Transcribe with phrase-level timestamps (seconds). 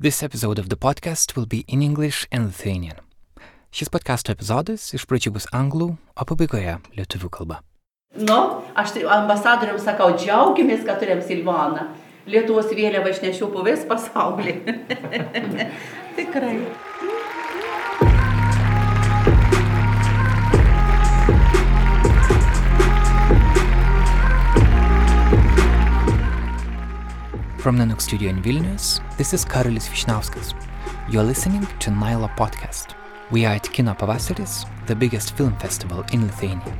[0.00, 2.96] This episode of the podcast will be in English and Lithuanian.
[3.70, 7.60] Šis podcasto epizodas iš pradžių bus anglų, o pabaigoje lietuvių kalba.
[8.18, 11.86] Nu, aš tai ambasadoriam sakau, džiaugiamės, kad turėjom Silvaną.
[12.26, 14.56] Lietuvos vėliavą išnešiau po vis pasaulį.
[16.18, 16.56] Tikrai.
[27.64, 30.52] From Nanook Studio in Vilnius, this is Karolis Vishnauskas.
[31.10, 32.94] You're listening to Nyla Podcast.
[33.30, 36.76] We are at Kino Pavasaris, the biggest film festival in Lithuania.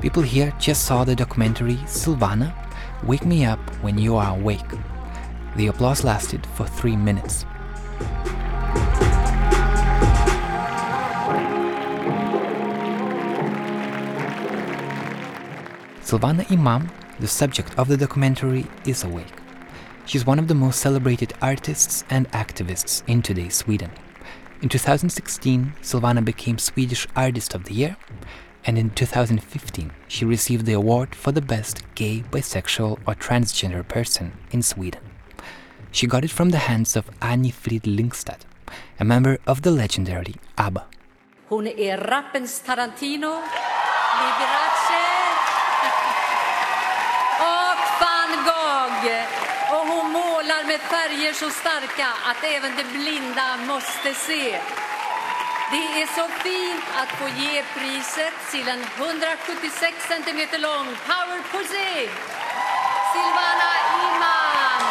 [0.00, 2.54] People here just saw the documentary Silvana,
[3.04, 4.72] Wake Me Up When You Are Awake.
[5.56, 7.44] The applause lasted for three minutes.
[16.00, 19.35] Silvana Imam, the subject of the documentary, is awake.
[20.06, 23.90] She's one of the most celebrated artists and activists in today's Sweden.
[24.62, 27.96] In 2016, Silvana became Swedish Artist of the Year,
[28.64, 34.32] and in 2015, she received the award for the best gay, bisexual, or transgender person
[34.52, 35.02] in Sweden.
[35.90, 38.42] She got it from the hands of Anni-Frid Lyngstad,
[39.00, 40.86] a member of the legendary ABBA.
[41.48, 43.42] Hon är rappens Tarantino,
[44.20, 45.02] Liberace
[50.76, 54.44] med färger så starka att även de blinda måste se.
[55.72, 62.08] Det är så fint att få ge priset till en 176 centimeter lång Power Pussy,
[63.12, 63.70] Silvana
[64.04, 64.82] Iman.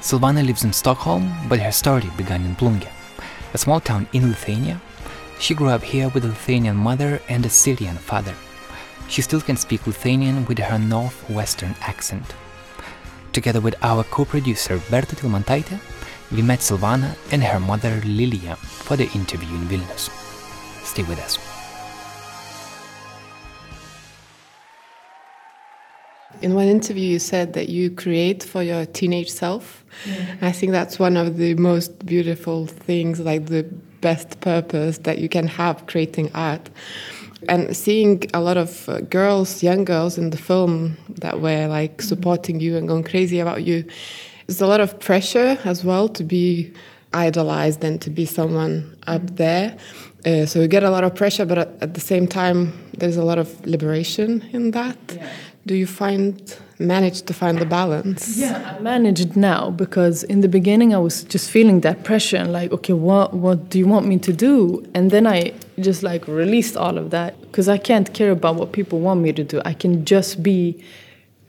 [0.00, 2.86] Silvana lives in Stockholm, but her story began in Plunge,
[3.54, 4.76] a small town in Lithuania.
[5.40, 8.34] She grew up here with a Lithuanian mother and a Syrian father.
[9.08, 12.34] She still can speak Lithuanian with her northwestern accent.
[13.32, 15.80] Together with our co-producer Berta Tilmantaite,
[16.30, 20.10] we met Silvana and her mother Lilia for the interview in Vilnius.
[20.84, 21.38] Stay with us.
[26.42, 29.84] In one interview, you said that you create for your teenage self.
[30.42, 33.66] I think that's one of the most beautiful things, like the
[34.00, 36.70] best purpose that you can have creating art.
[37.48, 42.02] And seeing a lot of uh, girls, young girls in the film that were like
[42.02, 43.84] supporting you and going crazy about you,
[44.46, 46.72] there's a lot of pressure as well to be
[47.12, 49.76] idolized and to be someone up there.
[50.26, 53.16] Uh, so you get a lot of pressure, but at, at the same time, there's
[53.16, 54.98] a lot of liberation in that.
[55.70, 58.36] Do you find manage to find the balance?
[58.36, 62.38] Yeah, I manage it now because in the beginning I was just feeling that pressure
[62.38, 64.84] and like, okay, what what do you want me to do?
[64.96, 68.72] And then I just like released all of that because I can't care about what
[68.72, 69.62] people want me to do.
[69.64, 70.82] I can just be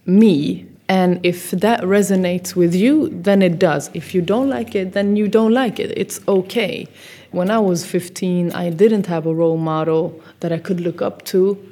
[0.05, 0.67] me.
[0.87, 3.89] And if that resonates with you, then it does.
[3.95, 5.97] If you don't like it, then you don't like it.
[5.97, 6.87] It's okay.
[7.31, 11.25] When I was 15, I didn't have a role model that I could look up
[11.33, 11.70] to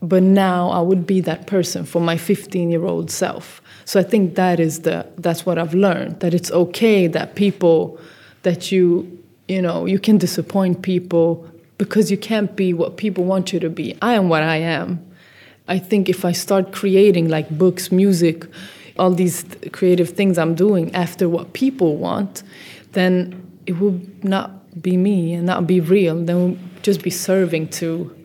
[0.00, 3.60] but now I would be that person for my 15 year old self.
[3.84, 7.98] So I think that is the that's what I've learned that it's okay that people
[8.42, 11.48] that you you know you can disappoint people
[11.78, 13.96] because you can't be what people want you to be.
[14.02, 15.04] I am what I am.
[15.68, 18.44] I think if I start creating like books, music,
[18.98, 22.42] all these creative things I'm doing after what people want,
[22.92, 26.24] then it will not be me and not be real.
[26.24, 28.17] Then we'll just be serving to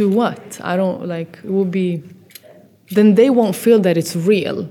[0.00, 0.58] to what?
[0.64, 2.02] I don't like it will be
[2.90, 4.64] then they won't feel that it's real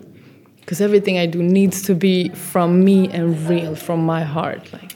[0.59, 4.95] because everything I do needs to be from me and real from my heart like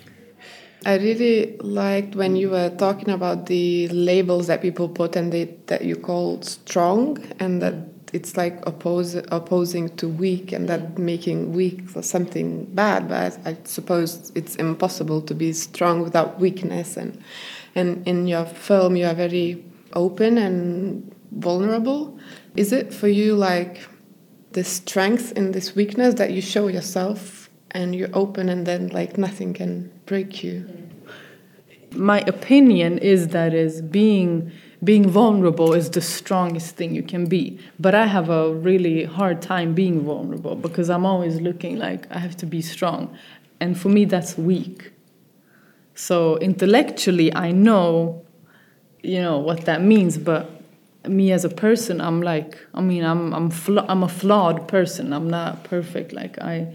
[0.88, 5.46] I really liked when you were talking about the labels that people put and they,
[5.68, 7.76] that you called strong and that
[8.12, 13.52] it's like oppose, opposing to weak and that making weak for something bad but I,
[13.52, 17.24] I suppose it's impossible to be strong without weakness and
[17.76, 22.18] and in your film you are very open and vulnerable.
[22.56, 23.88] Is it for you like
[24.51, 29.18] the strength in this weakness that you show yourself and you're open and then like
[29.18, 30.84] nothing can break you?
[31.95, 34.51] my opinion is that is being
[34.84, 39.42] being vulnerable is the strongest thing you can be but i have a really hard
[39.42, 43.16] time being vulnerable because i'm always looking like i have to be strong
[43.60, 44.92] and for me that's weak
[45.95, 48.23] so intellectually i know
[49.04, 50.50] you know what that means but
[51.08, 53.52] me as a person i'm like i mean i'm i'm
[53.90, 55.14] i'm a flawed person.
[55.14, 56.14] I'm not perfect.
[56.14, 56.68] Like i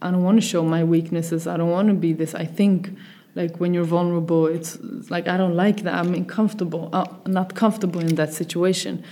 [0.00, 1.46] i don't want to show my weaknesses.
[1.46, 2.34] I don't want to be this.
[2.34, 2.96] I think
[3.34, 5.94] like when you're vulnerable it's, it's like i don't like that.
[5.94, 9.04] I'm uncomfortable uh, not comfortable in that situation.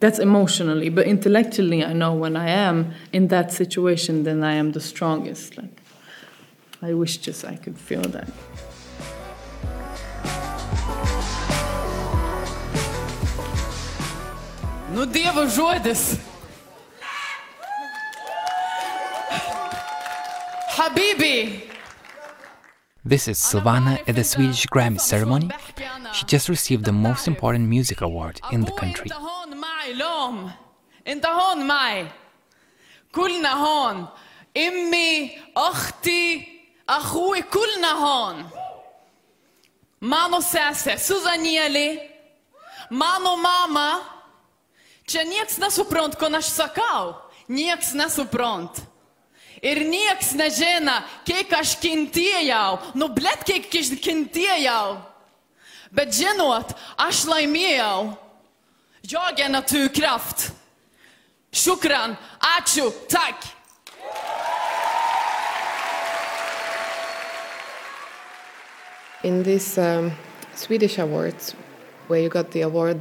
[0.00, 4.72] That's emotionally, but intellectually, I know when I am in that situation, then I am
[4.72, 5.56] the strongest.
[5.56, 5.80] Like,
[6.82, 8.28] I wish just I could feel that.
[14.93, 16.17] Nu Dievo žodis.
[20.75, 21.63] Habibi.
[23.03, 25.49] This is Silvana at the Swedish Grammy ceremony.
[26.13, 29.09] She just received the most important music award in the country.
[29.09, 30.51] Inte hon mig lom.
[31.05, 32.11] Inte hon mig.
[33.11, 34.07] كلنا هون.
[34.57, 36.47] امي اختي
[36.89, 38.49] اخوي كلنا هون.
[39.99, 41.99] Mano sese, Suzanieli,
[42.91, 43.99] mano mama,
[45.06, 47.14] Čia nieks nesuprant, ko aš sakau.
[47.48, 48.82] Nieks nesuprant.
[49.62, 52.80] Ir nieks nežino, kiek aš kentėjau.
[52.98, 54.98] Nu, blėt, kiek aš kentėjau.
[55.94, 58.16] Bet žinot, aš laimėjau.
[59.06, 60.52] Jag är naturkraft.
[61.52, 63.44] Shukran, ačiū, tack.
[69.22, 70.12] In this um,
[70.54, 71.54] Swedish awards,
[72.08, 73.00] where you got the award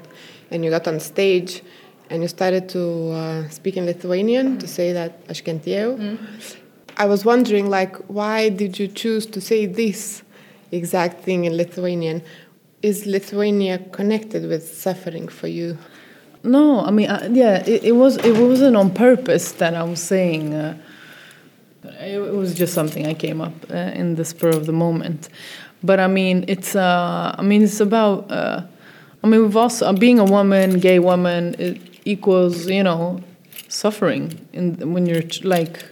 [0.52, 1.64] and you got on stage
[2.12, 6.18] and you started to uh, speak in Lithuanian to say that aš kentėjau,
[6.98, 10.22] I was wondering, like, why did you choose to say this
[10.72, 12.22] exact thing in Lithuanian?
[12.82, 15.78] Is Lithuania connected with suffering for you?
[16.44, 20.02] No, I mean, uh, yeah, it, it was it wasn't on purpose that I was
[20.02, 20.54] saying.
[20.54, 20.78] Uh,
[21.84, 25.30] it, it was just something I came up uh, in the spur of the moment.
[25.84, 28.32] But I mean, it's uh, I mean, it's about.
[28.32, 28.64] Uh,
[29.24, 33.22] I mean, we've also uh, being a woman, gay woman, it equals you know
[33.68, 35.86] suffering in when you're like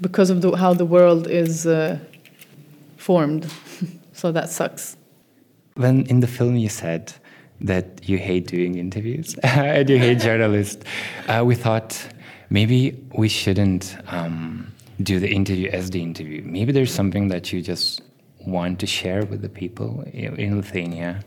[0.00, 1.98] because of the, how the world is uh,
[2.96, 3.50] formed.
[4.12, 4.96] so that sucks.
[5.74, 7.12] When in the film you said
[7.60, 10.84] that you hate doing interviews and you hate journalists,
[11.28, 11.98] uh, we thought
[12.48, 16.42] maybe we shouldn't um, do the interview as the interview.
[16.44, 18.02] Maybe there's something that you just
[18.46, 21.20] want to share with the people in Lithuania,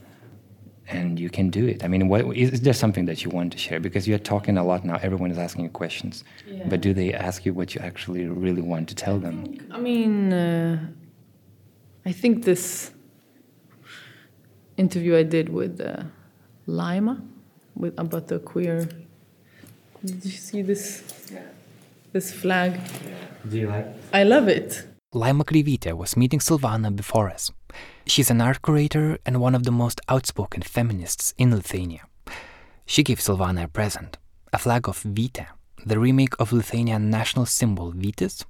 [0.87, 1.83] and you can do it.
[1.83, 3.79] I mean, what, is there something that you want to share?
[3.79, 4.99] Because you're talking a lot now.
[5.01, 6.23] Everyone is asking you questions,
[6.65, 9.57] but do they ask you what you actually really want to tell them?
[9.71, 10.79] I mean, uh,
[12.05, 12.91] I think this
[14.77, 16.03] interview I did with uh,
[16.67, 17.21] Lima
[17.75, 18.87] with about the queer.
[20.03, 21.03] Did you see this?
[22.11, 22.79] This flag.
[23.49, 23.87] Do you like?
[24.13, 24.85] I love it.
[25.13, 27.51] Laima Kreivytė was meeting Silvana before us.
[28.05, 32.01] She's an art curator and one of the most outspoken feminists in Lithuania.
[32.85, 34.17] She gave Silvana a present,
[34.51, 35.47] a flag of Vytė,
[35.85, 38.43] the remake of Lithuanian national symbol Vytis.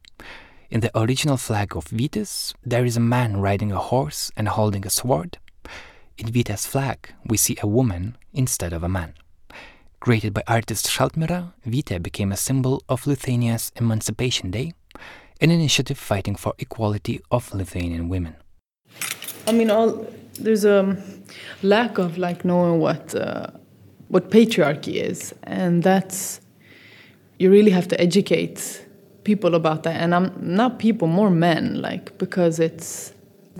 [0.72, 4.88] In the original flag of Vytis, there is a man riding a horse and holding
[4.88, 5.38] a sword.
[6.18, 9.14] In Vytė's flag, we see a woman instead of a man.
[10.00, 14.74] Created by artist Šaltmira, Vytė became a symbol of Lithuania's Emancipation Day,
[15.40, 18.36] an initiative fighting for equality of Lithuanian women.
[19.48, 20.08] I mean, all
[20.40, 20.98] there's a
[21.62, 23.48] lack of like knowing what uh,
[24.08, 26.40] what patriarchy is, and that's
[27.40, 28.86] you really have to educate
[29.24, 29.96] people about that.
[30.00, 33.14] And I'm not people, more men, like because it's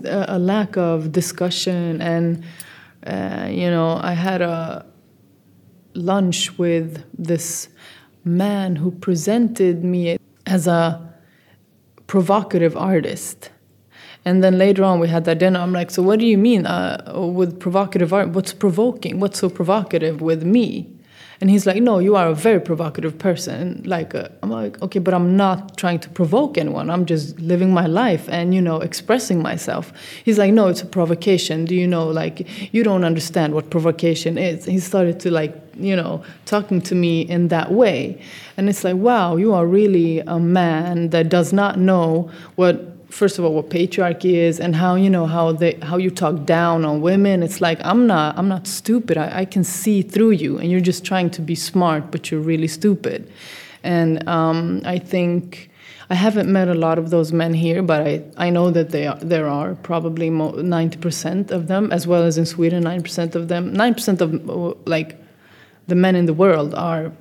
[0.04, 2.00] a, a lack of discussion.
[2.00, 2.44] And
[3.06, 4.86] uh, you know, I had a
[5.94, 7.68] lunch with this
[8.24, 10.16] man who presented me
[10.46, 11.14] as a
[12.06, 13.50] provocative artist.
[14.24, 15.60] And then later on, we had that dinner.
[15.60, 18.30] I'm like, so what do you mean uh, with provocative art?
[18.30, 19.20] What's provoking?
[19.20, 20.90] What's so provocative with me?
[21.40, 23.82] And he's like, no, you are a very provocative person.
[23.84, 26.88] Like, uh, I'm like, okay, but I'm not trying to provoke anyone.
[26.88, 29.92] I'm just living my life and, you know, expressing myself.
[30.24, 31.64] He's like, no, it's a provocation.
[31.64, 34.64] Do you know, like, you don't understand what provocation is.
[34.64, 38.22] He started to, like, you know, talking to me in that way.
[38.56, 43.38] And it's like, wow, you are really a man that does not know what first
[43.38, 46.84] of all what patriarchy is and how you know how they how you talk down
[46.84, 47.42] on women.
[47.42, 49.16] It's like i'm not i'm not stupid.
[49.16, 52.40] I, I can see through you and you're just trying to be smart but you're
[52.40, 53.30] really stupid.
[53.84, 55.70] And um, i think
[56.10, 59.06] i haven't met a lot of those men here but i, I know that they
[59.06, 63.48] are, there are probably mo- 90% of them as well as in sweden 9% of
[63.48, 63.74] them.
[63.74, 65.16] 9% of like
[65.86, 67.12] the men in the world are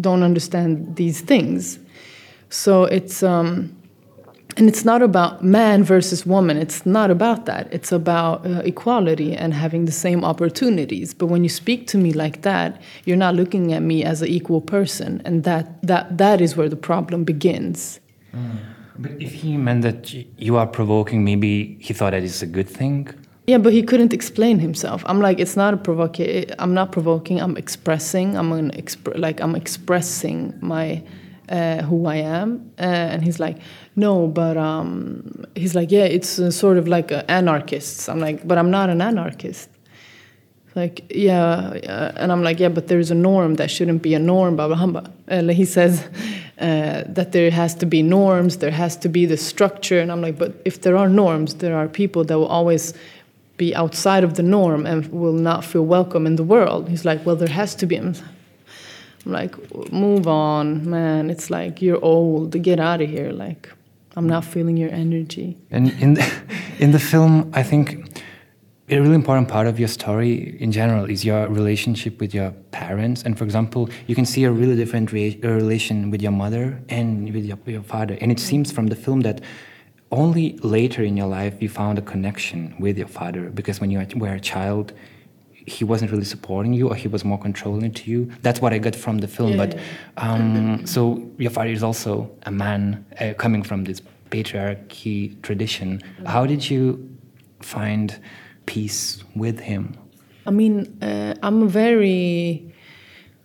[0.00, 1.78] don't understand these things.
[2.50, 3.77] So it's um,
[4.58, 6.56] and it's not about man versus woman.
[6.56, 7.72] It's not about that.
[7.72, 11.14] It's about uh, equality and having the same opportunities.
[11.14, 14.28] But when you speak to me like that you're not looking at me as an
[14.28, 15.22] equal person.
[15.24, 18.00] And that that that is where the problem begins.
[18.98, 22.68] But if he meant that you are provoking, maybe he thought that is a good
[22.68, 23.08] thing?
[23.46, 25.02] Yeah, but he couldn't explain himself.
[25.06, 27.40] I'm like, it's not a provoca- I'm not provoking.
[27.40, 28.36] I'm expressing.
[28.36, 31.02] I'm an exp- like I'm expressing my
[31.48, 32.72] uh, who I am.
[32.78, 33.58] Uh, and he's like,
[33.96, 38.08] no, but um, he's like, yeah, it's uh, sort of like anarchists.
[38.08, 39.68] I'm like, but I'm not an anarchist.
[40.74, 44.18] Like, yeah, uh, and I'm like, yeah, but there's a norm that shouldn't be a
[44.18, 45.06] norm, blah, blah, blah.
[45.26, 46.06] And he says
[46.60, 49.98] uh, that there has to be norms, there has to be the structure.
[49.98, 52.94] And I'm like, but if there are norms, there are people that will always
[53.56, 56.88] be outside of the norm and will not feel welcome in the world.
[56.88, 57.96] He's like, well, there has to be.
[59.24, 59.54] Like,
[59.92, 61.30] move on, man.
[61.30, 63.30] It's like, you're old, get out of here.
[63.30, 63.70] Like,
[64.16, 65.56] I'm not feeling your energy.
[65.70, 66.32] And in the,
[66.78, 68.20] in the film, I think
[68.90, 73.22] a really important part of your story in general is your relationship with your parents.
[73.22, 76.80] And for example, you can see a really different re uh, relation with your mother
[76.88, 78.16] and with your, your father.
[78.20, 79.42] And it seems from the film that
[80.10, 84.02] only later in your life you found a connection with your father because when you
[84.16, 84.94] were a child,
[85.68, 88.30] he wasn't really supporting you or he was more controlling to you.
[88.42, 89.52] That's what I got from the film.
[89.52, 89.66] Yeah.
[89.66, 89.78] But
[90.16, 96.00] um, so your father is also a man uh, coming from this patriarchy tradition.
[96.26, 97.16] How did you
[97.60, 98.18] find
[98.66, 99.96] peace with him?
[100.46, 102.72] I mean, uh, I'm a very,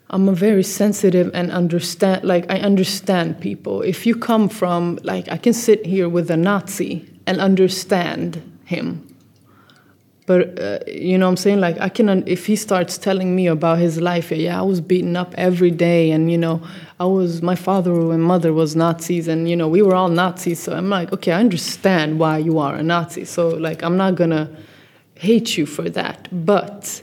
[0.10, 2.24] I'm a very sensitive and understand.
[2.24, 3.82] Like I understand people.
[3.82, 9.12] If you come from like, I can sit here with a Nazi and understand him.
[10.25, 11.60] But uh, you know what I'm saying?
[11.60, 15.18] Like I can, if he starts telling me about his life, yeah, I was beaten
[15.18, 16.62] up every day, and you know,
[17.00, 20.60] I was my father and mother was Nazis, and you know, we were all Nazis.
[20.62, 23.25] So I'm like, okay, I understand why you are a Nazi.
[23.25, 24.50] So like, I'm not gonna
[25.15, 26.30] hate you for that.
[26.46, 27.01] But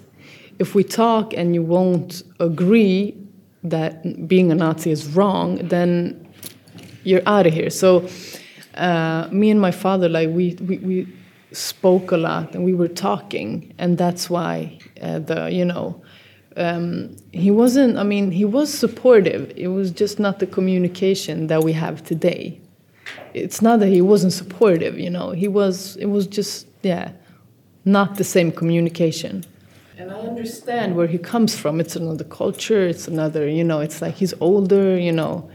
[0.58, 3.16] if we talk and you won't agree
[3.64, 6.26] that being a Nazi is wrong, then
[7.04, 7.70] you're out of here.
[7.70, 8.08] So
[8.74, 11.06] uh, me and my father, like we, we, we
[11.52, 16.02] spoke a lot and we were talking, and that's why uh, the you know.
[16.56, 17.96] Um, he wasn't.
[17.96, 19.52] I mean, he was supportive.
[19.56, 22.60] It was just not the communication that we have today.
[23.34, 24.98] It's not that he wasn't supportive.
[24.98, 25.96] You know, he was.
[25.96, 27.12] It was just yeah,
[27.84, 29.44] not the same communication.
[29.96, 31.78] And I understand where he comes from.
[31.78, 32.86] It's another culture.
[32.86, 33.48] It's another.
[33.48, 34.98] You know, it's like he's older.
[34.98, 35.48] You know,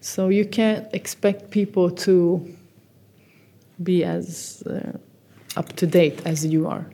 [0.00, 2.46] so you can't expect people to
[3.82, 4.92] be as uh,
[5.58, 6.86] up to date as you are.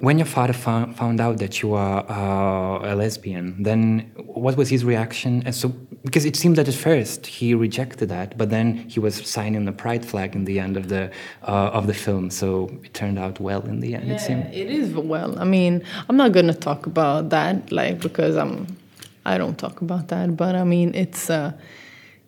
[0.00, 4.70] When your father found, found out that you are uh, a lesbian, then what was
[4.70, 5.42] his reaction?
[5.44, 5.68] And so,
[6.06, 9.72] because it seemed that at first he rejected that, but then he was signing the
[9.72, 11.10] pride flag in the end of the
[11.42, 12.30] uh, of the film.
[12.30, 14.10] So it turned out well in the end.
[14.10, 14.46] It seemed.
[14.54, 15.38] it is well.
[15.38, 18.78] I mean, I'm not gonna talk about that, like because I'm,
[19.26, 20.34] I don't talk about that.
[20.34, 21.52] But I mean, it's uh,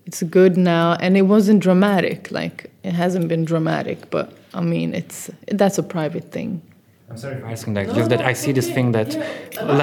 [0.05, 2.31] it's good now, and it wasn't dramatic.
[2.31, 6.61] Like it hasn't been dramatic, but I mean, it's that's a private thing.
[7.11, 9.11] I'm sorry for asking that, just that I see this thing that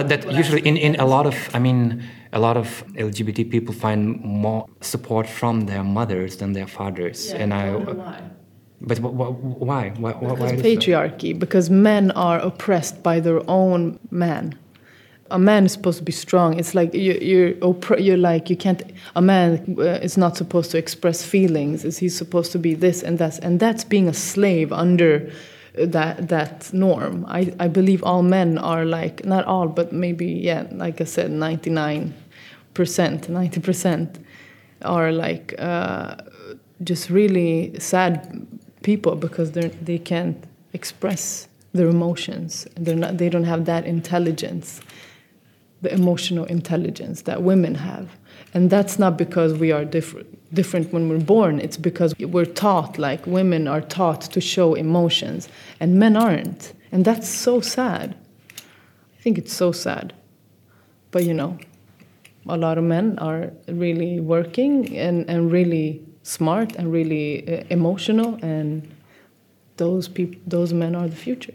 [0.09, 4.19] that usually in, in a lot of I mean a lot of LGBT people find
[4.21, 7.69] more support from their mothers than their fathers, and I.
[7.69, 8.21] Uh,
[8.81, 9.89] but wh- wh- why?
[9.89, 10.11] Why?
[10.13, 10.13] Why?
[10.13, 10.67] Because why is that?
[10.67, 14.57] patriarchy, because men are oppressed by their own man.
[15.31, 16.59] A man is supposed to be strong.
[16.59, 18.81] It's like you, you're oppre- you're like you can't.
[19.15, 21.85] A man uh, is not supposed to express feelings.
[21.85, 25.31] Is he's supposed to be this and that, and that's being a slave under
[25.77, 27.25] uh, that that norm.
[27.27, 31.31] I I believe all men are like not all, but maybe yeah, like I said,
[31.31, 32.13] ninety nine
[32.73, 34.19] percent, ninety percent
[34.81, 36.15] are like uh,
[36.83, 38.47] just really sad
[38.83, 40.43] people because they they can't
[40.73, 42.67] express their emotions.
[42.75, 43.17] They're not.
[43.17, 44.81] They don't have that intelligence,
[45.81, 48.09] the emotional intelligence that women have,
[48.53, 50.27] and that's not because we are different.
[50.53, 51.59] Different when we're born.
[51.59, 55.47] It's because we're taught, like women are taught to show emotions,
[55.79, 58.15] and men aren't, and that's so sad.
[58.57, 60.13] I think it's so sad,
[61.11, 61.57] but you know,
[62.47, 68.37] a lot of men are really working and, and really smart and really uh, emotional
[68.41, 68.87] and
[69.77, 71.53] those people those men are the future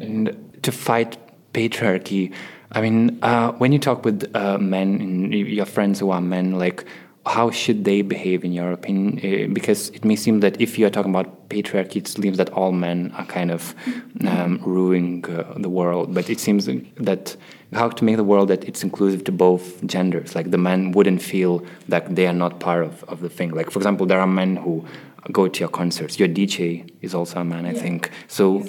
[0.00, 1.16] and to fight
[1.52, 2.32] patriarchy
[2.74, 6.58] i mean uh, when you talk with uh, men and your friends who are men
[6.58, 6.84] like
[7.26, 9.18] how should they behave in your opinion?
[9.18, 12.50] Uh, because it may seem that if you are talking about patriarchy it seems that
[12.50, 13.74] all men are kind of
[14.26, 16.12] um, ruining uh, the world.
[16.12, 17.36] But it seems that
[17.72, 21.22] how to make the world that it's inclusive to both genders like the men wouldn't
[21.22, 23.50] feel that they are not part of, of the thing.
[23.50, 24.84] Like for example there are men who
[25.32, 26.18] go to your concerts.
[26.18, 28.10] Your dj is also a man i think.
[28.28, 28.66] So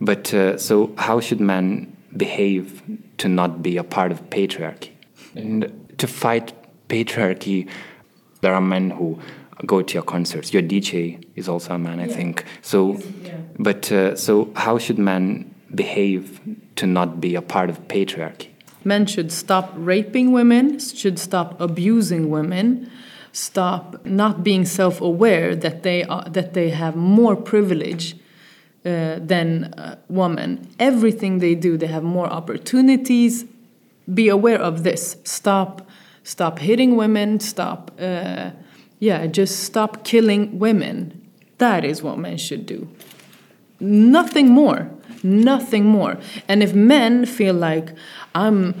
[0.00, 2.82] but uh, so how should men behave
[3.18, 4.90] to not be a part of patriarchy
[5.34, 6.52] and to fight
[6.88, 7.68] patriarchy
[8.40, 9.20] there are men who
[9.66, 10.52] go to your concerts.
[10.52, 12.44] Your DJ is also a man, I think.
[12.62, 12.98] So,
[13.58, 16.40] but uh, so how should men behave
[16.76, 18.48] to not be a part of patriarchy?
[18.82, 22.90] Men should stop raping women, should stop abusing women,
[23.32, 28.16] stop not being self-aware that they are, that they have more privilege
[28.84, 30.66] uh, than uh, women.
[30.78, 33.44] Everything they do, they have more opportunities.
[34.12, 35.16] Be aware of this.
[35.24, 35.86] Stop,
[36.22, 37.40] stop hitting women.
[37.40, 38.50] Stop, uh,
[38.98, 41.20] yeah, just stop killing women.
[41.58, 42.88] That is what men should do.
[43.80, 44.90] Nothing more.
[45.22, 46.18] Nothing more.
[46.48, 47.92] And if men feel like
[48.34, 48.74] I'm,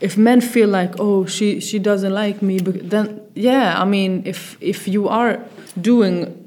[0.00, 4.56] if men feel like oh she she doesn't like me, then yeah, I mean if
[4.60, 5.40] if you are
[5.80, 6.43] doing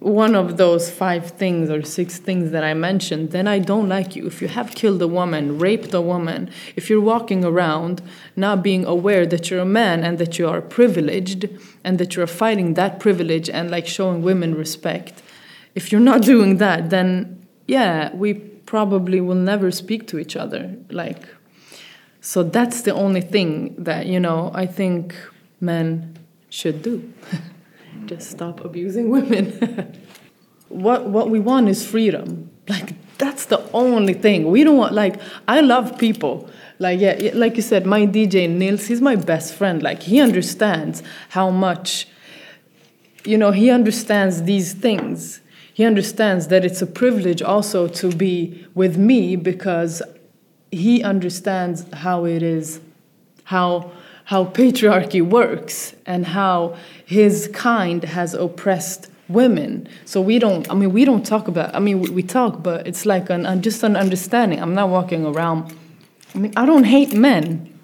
[0.00, 4.16] one of those five things or six things that I mentioned, then I don't like
[4.16, 4.26] you.
[4.26, 8.00] If you have killed a woman, raped a woman, if you're walking around
[8.34, 11.48] not being aware that you're a man and that you are privileged
[11.84, 15.22] and that you're fighting that privilege and like showing women respect,
[15.74, 20.76] if you're not doing that, then yeah, we probably will never speak to each other.
[20.88, 21.28] Like,
[22.22, 25.14] so that's the only thing that, you know, I think
[25.60, 27.12] men should do.
[28.10, 29.96] Just stop abusing women.
[30.68, 32.50] what what we want is freedom.
[32.68, 34.50] Like that's the only thing.
[34.50, 36.50] We don't want like I love people.
[36.80, 39.80] Like yeah, like you said, my DJ Nils, he's my best friend.
[39.80, 42.08] Like he understands how much
[43.24, 45.40] you know, he understands these things.
[45.72, 50.02] He understands that it's a privilege also to be with me because
[50.72, 52.80] he understands how it is
[53.44, 53.92] how
[54.30, 59.88] how patriarchy works and how his kind has oppressed women.
[60.04, 62.86] So we don't, I mean, we don't talk about, I mean, we, we talk, but
[62.86, 64.62] it's like an, uh, just an understanding.
[64.62, 65.74] I'm not walking around,
[66.32, 67.76] I mean, I don't hate men.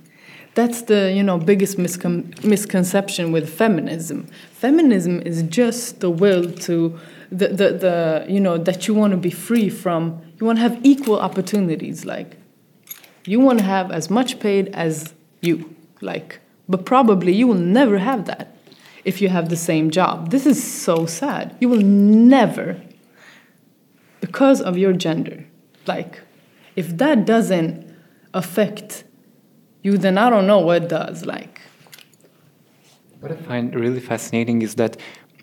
[0.55, 4.29] That's the, you know, biggest miscon misconception with feminism.
[4.53, 6.97] Feminism is just the will to,
[7.33, 10.63] the, the, the you know, that you want to be free from, you want to
[10.63, 12.05] have equal opportunities.
[12.05, 12.37] Like,
[13.25, 17.99] you want to have as much paid as you like but probably you will never
[17.99, 18.57] have that
[19.05, 20.33] if you have the same job.
[20.33, 21.57] This is so sad.
[21.61, 22.83] You will never
[24.21, 25.47] because of your gender
[25.87, 26.21] like
[26.75, 27.95] if that doesn't
[28.35, 29.05] affect
[29.83, 31.61] you then i don't know what does like.
[33.21, 34.97] What i find really fascinating is that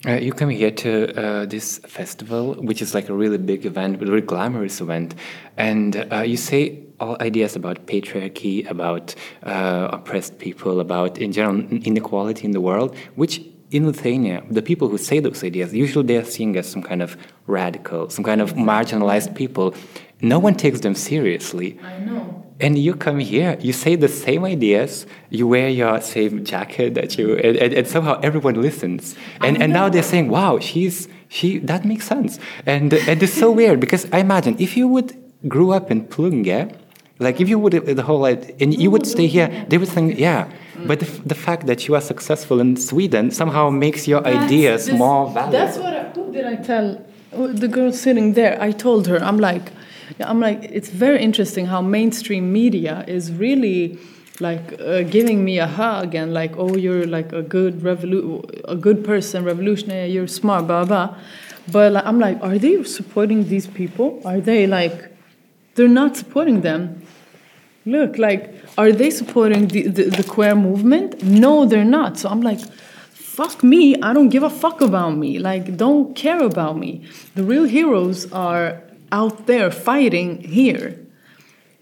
[0.05, 3.95] uh, you come here to uh, this festival, which is like a really big event,
[3.95, 5.15] a really glamorous event,
[5.55, 11.59] and uh, you say all ideas about patriarchy, about uh, oppressed people, about in general
[11.91, 13.41] inequality in the world, which
[13.73, 17.01] in Lithuania, the people who say those ideas, usually they are seen as some kind
[17.01, 19.73] of radical, some kind of marginalized people.
[20.21, 21.79] No one takes them seriously.
[21.83, 22.45] I know.
[22.59, 27.17] And you come here, you say the same ideas, you wear your same jacket that
[27.17, 29.15] you, and, and, and somehow everyone listens.
[29.41, 32.39] And, and now they're saying, wow, she's, she, that makes sense.
[32.65, 35.09] And, and it's so weird because I imagine if you would
[35.47, 36.71] grew up in Plunge,
[37.19, 40.51] like if you would the whole and you would stay here, they would think, yeah.
[40.85, 44.85] But the, the fact that you are successful in Sweden somehow makes your that's, ideas
[44.87, 45.51] this, more valuable.
[45.51, 45.93] That's what.
[45.93, 47.05] I, who did I tell?
[47.31, 48.59] The girl sitting there.
[48.61, 49.21] I told her.
[49.23, 49.71] I'm like,
[50.19, 50.63] I'm like.
[50.63, 53.99] It's very interesting how mainstream media is really
[54.39, 58.75] like uh, giving me a hug and like, oh, you're like a good revolu- a
[58.75, 60.09] good person, revolutionary.
[60.09, 61.15] You're smart, blah blah.
[61.71, 64.19] But like, I'm like, are they supporting these people?
[64.25, 65.12] Are they like?
[65.75, 67.05] They're not supporting them.
[67.85, 71.21] Look like are they supporting the, the, the, queer movement?
[71.23, 72.17] No they're not.
[72.17, 72.59] So i'm like
[73.11, 73.99] fuck me.
[74.01, 75.39] I don't give a fuck about me.
[75.39, 77.05] Like don't care about me.
[77.35, 78.81] The real heroes are
[79.11, 80.99] out there fighting here.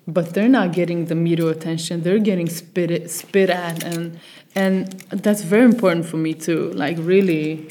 [0.08, 2.02] But they're not getting the media attention.
[2.02, 3.84] They're getting spit, spit at.
[3.84, 4.20] And
[4.56, 6.72] and that's very important for me too.
[6.72, 7.70] Like really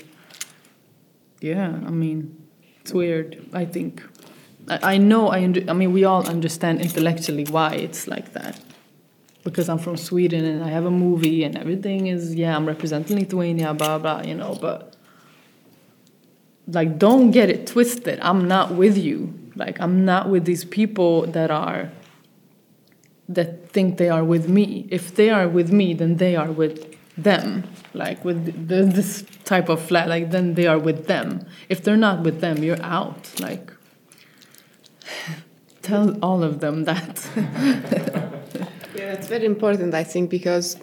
[1.40, 2.36] yeah i mean
[2.80, 4.02] it's weird i think
[4.70, 8.60] I, know, I, I mean, we all understand intellectually why it's like that.
[9.42, 13.18] Because I'm from Sweden and I have a movie and everything is, yeah, I'm representing
[13.18, 14.94] Lithuania, blah, blah, you know, but
[16.68, 18.20] like, don't get it twisted.
[18.20, 19.34] I'm not with you.
[19.56, 21.90] Like, I'm not with these people that are,
[23.28, 24.86] that think they are with me.
[24.90, 29.68] If they are with me, then they are with them like with the, this type
[29.68, 33.38] of flat like then they are with them if they're not with them you're out
[33.40, 33.72] like
[35.90, 37.28] Tell all of them that.
[38.94, 40.76] yeah, it's very important, I think, because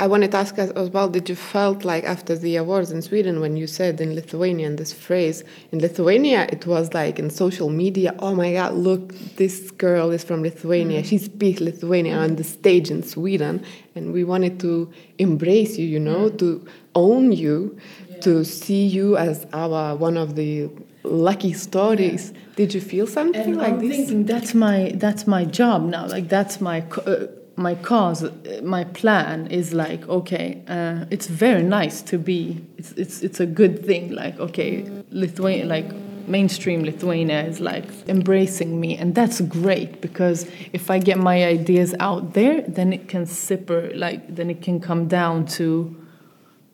[0.00, 3.02] I wanted to ask us as well, did you felt like after the awards in
[3.02, 7.68] Sweden when you said in Lithuanian this phrase, in Lithuania it was like in social
[7.68, 11.04] media, oh my god, look, this girl is from Lithuania, mm.
[11.04, 13.62] she speaks Lithuanian on the stage in Sweden.
[13.96, 16.38] And we wanted to embrace you, you know, mm.
[16.38, 17.76] to own you,
[18.22, 20.70] to see you as our one of the
[21.10, 22.32] lucky stories.
[22.56, 23.96] Did you feel something And like I'm this?
[23.96, 26.06] thinking that's my that's my job now.
[26.06, 28.24] Like that's my uh, my cause.
[28.24, 32.60] uh, My plan is like okay, uh, it's very nice to be.
[32.76, 34.10] It's it's it's a good thing.
[34.12, 35.88] Like okay, Lithuania, like
[36.26, 41.94] mainstream Lithuania is like embracing me, and that's great because if I get my ideas
[42.00, 43.94] out there, then it can sipper.
[43.96, 45.94] Like then it can come down to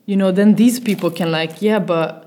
[0.06, 2.23] you know, then these people can like, yeah, but,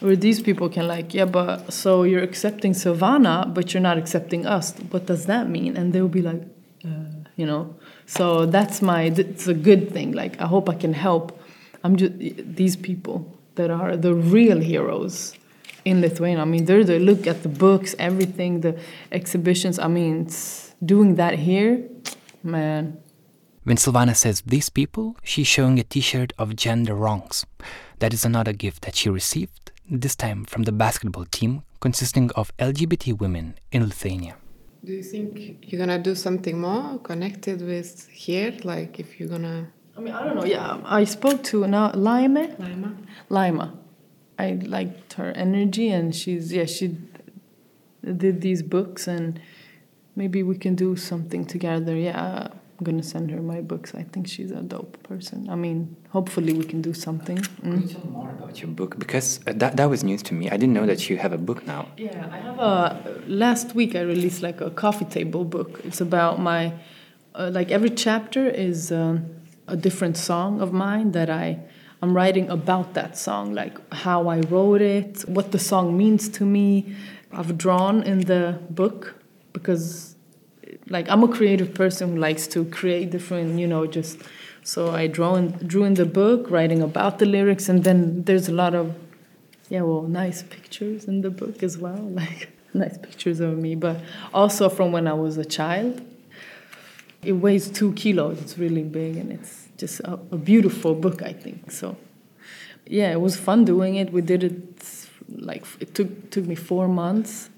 [0.00, 4.46] or these people can like, yeah, but, so you're accepting Silvana, but you're not accepting
[4.46, 4.72] us.
[4.90, 5.76] What does that mean?
[5.76, 6.42] And they'll be like,
[6.84, 6.88] uh,
[7.36, 7.74] you know,
[8.06, 10.12] so that's my, it's a good thing.
[10.12, 11.38] Like, I hope I can help.
[11.84, 15.34] I'm just, these people that are the real heroes
[15.84, 16.42] in Lithuania.
[16.42, 18.78] I mean, they're the, look at the books, everything, the
[19.10, 19.78] exhibitions.
[19.78, 20.28] I mean,
[20.84, 21.82] doing that here,
[22.42, 22.98] man,
[23.68, 27.44] When Silvana says these people, she's showing a t shirt of gender wrongs.
[27.98, 32.56] That is another gift that she received, this time from the basketball team consisting of
[32.58, 34.36] LGBT women in Lithuania.
[34.84, 38.54] Do you think you're gonna do something more connected with here?
[38.62, 40.44] Like if you're gonna I mean, I don't know.
[40.44, 42.54] Yeah, um, I spoke to now Laime.
[42.58, 42.96] Lima?
[43.28, 43.74] Lima.
[44.38, 46.96] I liked her energy, and she's yeah she
[48.04, 49.40] did these books, and
[50.14, 51.96] maybe we can do something together.
[51.96, 52.48] Yeah,
[52.78, 53.92] I'm gonna send her my books.
[53.94, 55.48] I think she's a dope person.
[55.50, 57.36] I mean, hopefully we can do something.
[57.38, 57.82] Can Mm.
[57.82, 58.98] you tell more about your book?
[59.00, 60.48] Because uh, that, that was news to me.
[60.48, 61.88] I didn't know that you have a book now.
[61.96, 63.22] Yeah, I have a.
[63.26, 65.80] Last week I released like a coffee table book.
[65.84, 66.72] It's about my,
[67.34, 69.26] uh, like every chapter is um,
[69.66, 71.58] a different song of mine that I,
[72.00, 76.44] I'm writing about that song, like how I wrote it, what the song means to
[76.46, 76.94] me.
[77.32, 79.16] I've drawn in the book
[79.52, 80.07] because,
[80.88, 84.20] like, I'm a creative person who likes to create different, you know, just.
[84.64, 88.48] So I draw in, drew in the book, writing about the lyrics, and then there's
[88.48, 88.94] a lot of
[89.68, 94.00] yeah, well, nice pictures in the book as well, like nice pictures of me, but
[94.32, 96.00] also from when I was a child.
[97.22, 101.32] It weighs two kilos, it's really big, and it's just a, a beautiful book, I
[101.32, 101.72] think.
[101.72, 101.96] So,
[102.86, 104.12] yeah, it was fun doing it.
[104.12, 107.50] We did it like it took took me four months.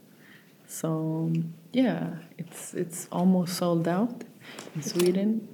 [0.70, 1.32] So,
[1.72, 4.22] yeah, it's it's almost sold out
[4.76, 5.48] in Sweden.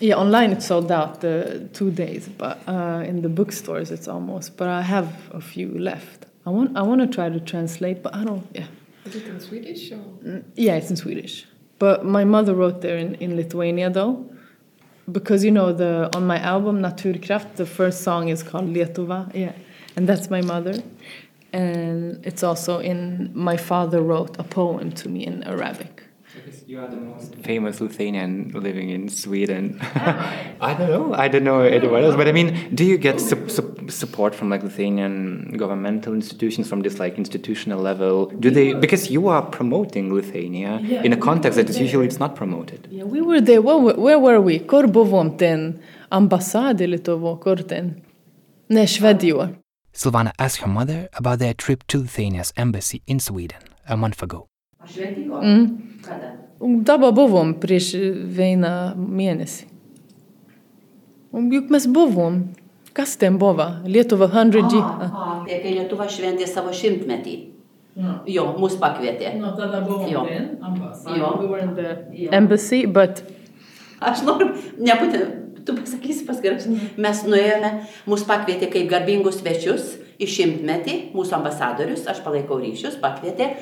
[0.00, 4.56] Yeah, online it's sold out the two days, but uh, in the bookstores it's almost.
[4.56, 6.26] But I have a few left.
[6.44, 8.46] I want I want to try to translate, but I don't.
[8.52, 8.66] Yeah,
[9.04, 10.02] Is it in Swedish or?
[10.24, 11.46] Mm, yeah, it's in Swedish.
[11.78, 14.28] But my mother wrote there in, in Lithuania though,
[15.12, 19.32] because you know the on my album Naturkraft the first song is called Lietuva.
[19.34, 19.52] Yeah,
[19.94, 20.74] and that's my mother,
[21.52, 26.04] and it's also in my father wrote a poem to me in Arabic.
[26.34, 29.80] Because you are the most famous Lithuanian living in Sweden.
[30.60, 31.12] I don't know.
[31.12, 32.14] I don't know anyone else.
[32.14, 36.82] But I mean, do you get su- su- support from like Lithuanian governmental institutions from
[36.82, 38.26] this like institutional level?
[38.26, 38.74] Do they?
[38.74, 42.86] Because you are promoting Lithuania in a context that is usually it's not promoted.
[42.92, 43.60] Yeah, we were there.
[43.60, 44.60] Where, where were we?
[44.60, 45.80] Kur buvom ten?
[46.12, 48.02] Ambasade Lietuvo, kur ten?
[48.68, 49.48] Ne, Švedijoje.
[49.92, 54.46] Silvana asked her mother about their trip to Lithuania's embassy in Sweden a month ago.
[54.86, 55.44] Švedijos?
[56.02, 56.36] Kada?
[56.60, 57.94] Dabar buvom prieš
[58.36, 59.66] vieną mėnesį.
[61.32, 62.42] Juk mes buvom.
[62.92, 63.66] Kas ten buvo?
[63.86, 64.80] Lietuva 100G.
[64.80, 67.36] A, ah, ah, tai kai Lietuva šventė savo šimtmetį.
[68.30, 69.34] Jo, mus pakvietė.
[69.38, 70.24] No, tada buvom Jo.
[70.26, 71.16] ten, ambasada.
[71.18, 71.36] Jo.
[71.40, 72.30] We were in the Jo.
[72.32, 73.22] embassy, but
[74.00, 75.39] Aš noriu, nebūtent,
[75.70, 76.54] tu pasakysi paskui,
[77.00, 77.72] mes nuėjome,
[78.10, 83.52] mus pakvietė kaip garbingus svečius į šimtmetį, mūsų ambasadorius, aš palaikau ryšius, pakvietė,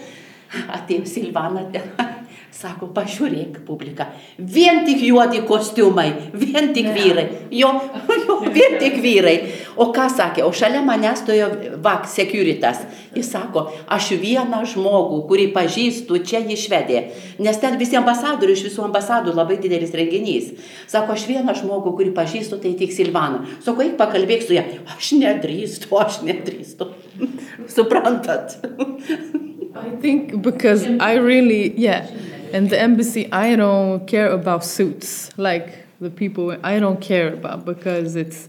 [0.79, 1.93] atėjo Silvana ten,
[2.55, 4.09] sako, pažiūrėk publiką,
[4.39, 7.71] vien tik juodi kostiumai, vien tik vyrai, jo,
[8.25, 9.37] jo, vien tik vyrai.
[9.79, 11.49] O ką sakė, o šalia manęs stojo
[11.85, 12.81] vak securitas,
[13.15, 17.03] jis sako, aš vieną žmogų, kurį pažįstu, čia į Švediją,
[17.45, 20.51] nes ten visi ambasadorių, iš visų ambasadų labai didelis renginys.
[20.91, 23.45] Sako, aš vieną žmogų, kurį pažįstu, tai tik Silvana.
[23.63, 24.67] Sako, eik pakalbėk su ja.
[24.97, 26.91] Aš nedrįstu, aš nedrįstu.
[27.75, 28.59] Suprantat?
[29.79, 32.07] I think because I really, yeah,
[32.53, 36.57] and the embassy, I don't care about suits like the people.
[36.63, 38.49] I don't care about because it's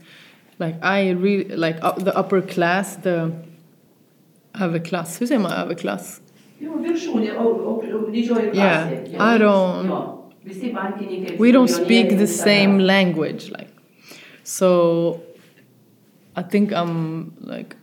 [0.59, 3.31] like I really like uh, the upper class, the
[4.53, 5.19] överklass.
[5.19, 6.21] Hur säger man överklass?
[6.59, 10.15] Jo, viršūnė, o, o, didžioji Yeah, I don't- Jo.
[10.43, 11.37] Visi bankininkai.
[11.39, 13.69] We don't speak the same language, like.
[14.43, 15.21] So
[16.35, 17.75] I think I'm like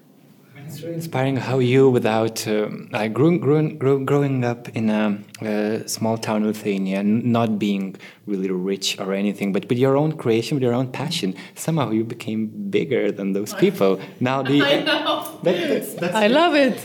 [0.69, 5.19] It's really inspiring how you, without um, like growing, growing, grow, growing up in a,
[5.43, 9.97] uh small town in Lithuania, n- not being really rich or anything, but with your
[9.97, 14.01] own creation, with your own passion, somehow you became bigger than those people.
[14.21, 15.39] Now the I know.
[15.45, 16.77] that- that's, that's I love it.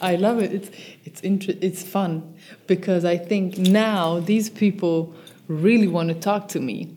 [0.00, 0.52] I love it.
[0.52, 0.70] It's
[1.04, 2.34] it's inter- it's fun
[2.66, 5.14] because I think now these people
[5.48, 6.96] really want to talk to me,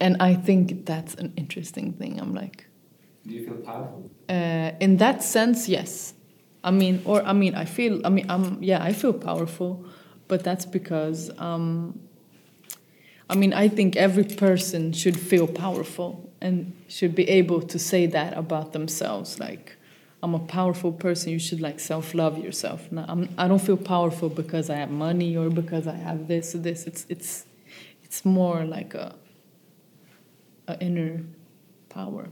[0.00, 2.18] and I think that's an interesting thing.
[2.20, 2.66] I'm like,
[3.26, 4.10] Do you feel powerful?
[4.28, 6.14] uh, in that sense, yes.
[6.62, 8.00] I mean, or I mean, I feel.
[8.06, 9.84] I mean, I'm yeah, I feel powerful,
[10.28, 11.30] but that's because.
[11.38, 12.00] Um,
[13.28, 18.06] I mean, I think every person should feel powerful and should be able to say
[18.06, 19.38] that about themselves.
[19.40, 19.76] Like,
[20.22, 21.32] I'm a powerful person.
[21.32, 22.90] You should like self-love yourself.
[22.92, 26.54] No, I'm, I don't feel powerful because I have money or because I have this
[26.54, 26.86] or this.
[26.86, 27.46] It's it's
[28.02, 29.14] it's more like a,
[30.68, 31.22] a inner
[31.88, 32.28] power.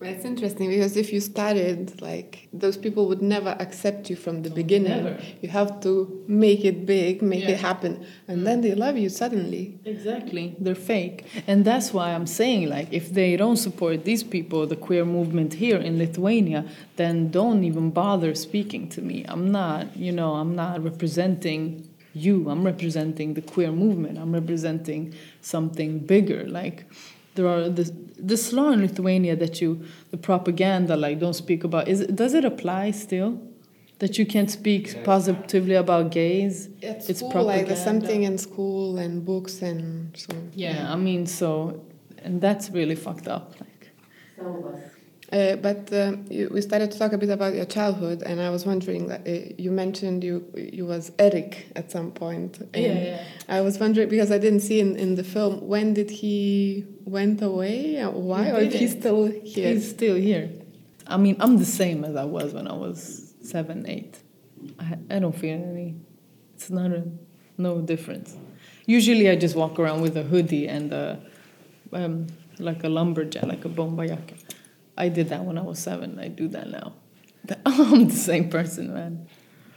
[0.00, 4.50] It's interesting because if you started like those people would never accept you from the
[4.50, 5.04] oh, beginning.
[5.04, 5.18] never.
[5.40, 7.50] You have to make it big, make Yeah.
[7.50, 8.44] it happen, and mm.
[8.44, 9.78] then they love you suddenly.
[9.84, 10.54] Exactly.
[10.58, 11.24] They're fake.
[11.46, 15.54] And that's why I'm saying, like, if they don't support these people, the queer movement
[15.54, 16.64] here in Lithuania,
[16.96, 19.24] then don't even bother speaking to me.
[19.28, 22.48] I'm not, you know, I'm not representing you.
[22.50, 24.18] I'm representing the queer movement.
[24.18, 26.44] I'm representing something bigger.
[26.48, 26.84] Like,
[27.36, 31.88] there are this, this law in Lithuania that you, the propaganda, like, don't speak about.
[31.88, 33.40] Is it, does it apply still?
[33.98, 36.68] That you can't speak positively about gays?
[36.82, 40.34] At It's school, like there's something in school and books and so.
[40.52, 41.82] Yeah, I mean, so,
[42.18, 43.54] and that's really fucked up.
[43.58, 43.90] Like,
[45.36, 48.48] Uh, but um, you, we started to talk a bit about your childhood, and I
[48.48, 49.10] was wondering.
[49.12, 49.18] Uh,
[49.58, 52.52] you mentioned you you was Eric at some point.
[52.72, 53.24] and yeah.
[53.46, 57.42] I was wondering because I didn't see in, in the film when did he went
[57.42, 59.74] away or why He or he's still here.
[59.74, 60.48] he's still here.
[61.06, 64.18] I mean, I'm the same as I was when I was seven, eight.
[64.78, 65.96] I, I don't feel any.
[66.54, 67.04] It's not a
[67.58, 68.34] no difference.
[68.86, 71.20] Usually, I just walk around with a hoodie and a,
[71.92, 74.45] um, like a lumberjack, like a bombayaka.
[74.96, 76.18] I did that when I was seven.
[76.18, 76.92] I do that now.
[77.66, 79.28] I'm the same person, man.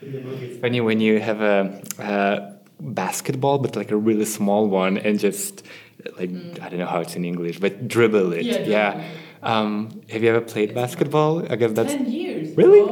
[0.01, 5.19] It's funny when you have a, a basketball, but like a really small one, and
[5.19, 5.63] just
[6.17, 6.29] like
[6.62, 8.45] I don't know how it's in English, but dribble it.
[8.45, 9.03] Yeah, Yeah.
[9.41, 11.49] Um, have you ever played basketball?
[11.51, 12.55] I guess that's ten years.
[12.58, 12.84] Really?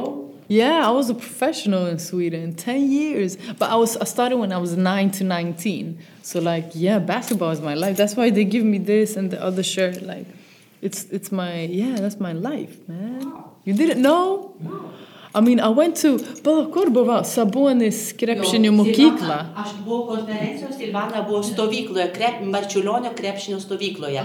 [0.48, 2.54] Yeah, I was a professional in Sweden.
[2.54, 5.98] Ten years, but I was I started when I was nine to nineteen.
[6.22, 7.96] So like, yeah, basketball is my life.
[7.96, 10.00] That's why they give me this and the other shirt.
[10.02, 10.26] Like,
[10.82, 13.32] it's it's my yeah, that's my life, man.
[13.64, 14.54] You didn't know?
[15.34, 19.36] I mean, I went to pala kur buvo Sabonis krepšinio mokykla.
[19.56, 24.24] Aš buvau konferencijos, Silvana buvo stovykloje, krep, Marčiulionio krepšinio stovykloje.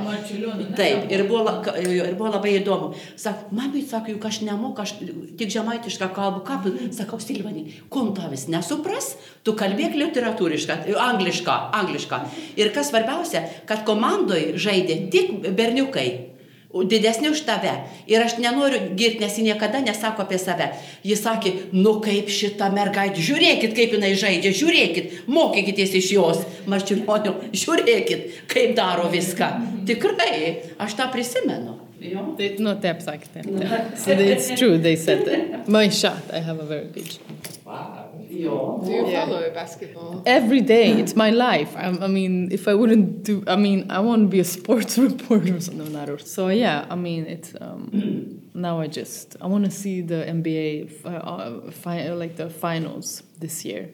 [0.78, 2.94] Taip, ir buvo, ir buvo labai įdomu.
[3.20, 4.96] Sako, mami, sako, juk aš nemoku, aš
[5.38, 6.60] tik žemaitišką kalbą, ką,
[6.96, 9.14] sakau, Silvanai, kum tavis nesupras,
[9.44, 12.24] tu kalbėk literatūrišką, anglišką, anglišką.
[12.58, 16.33] Ir kas svarbiausia, kad komandoje žaidė tik berniukai.
[16.74, 17.72] Didesnė už tave.
[18.10, 20.72] Ir aš nenoriu girti, nes ji niekada nesako apie save.
[21.06, 27.36] Jis sakė, nu kaip šita mergaitė, žiūrėkit, kaip jinai žaidžia, žiūrėkit, mokykitės iš jos, marčiulionio,
[27.54, 29.52] žiūrėkit, kaip daro viską.
[29.86, 30.38] Tikrai,
[30.82, 31.78] aš tą prisimenu.
[32.04, 32.26] Jo.
[32.40, 33.94] They, no, taip sakė, taip, taip.
[34.02, 35.70] So it's true, they said that.
[35.70, 38.03] My shot, I have a very good shot.
[38.42, 38.82] Jo.
[38.84, 40.24] Do you follow basketball?
[40.26, 41.76] Every day, it's my life.
[41.76, 44.98] I, I mean, if I wouldn't do, I mean, I want to be a sports
[45.08, 45.92] reporter or something.
[45.92, 46.86] Not so yeah.
[46.90, 51.72] I mean, it's um, now I just I want to see the NBA fi- uh,
[51.72, 53.90] fi- like the finals this year.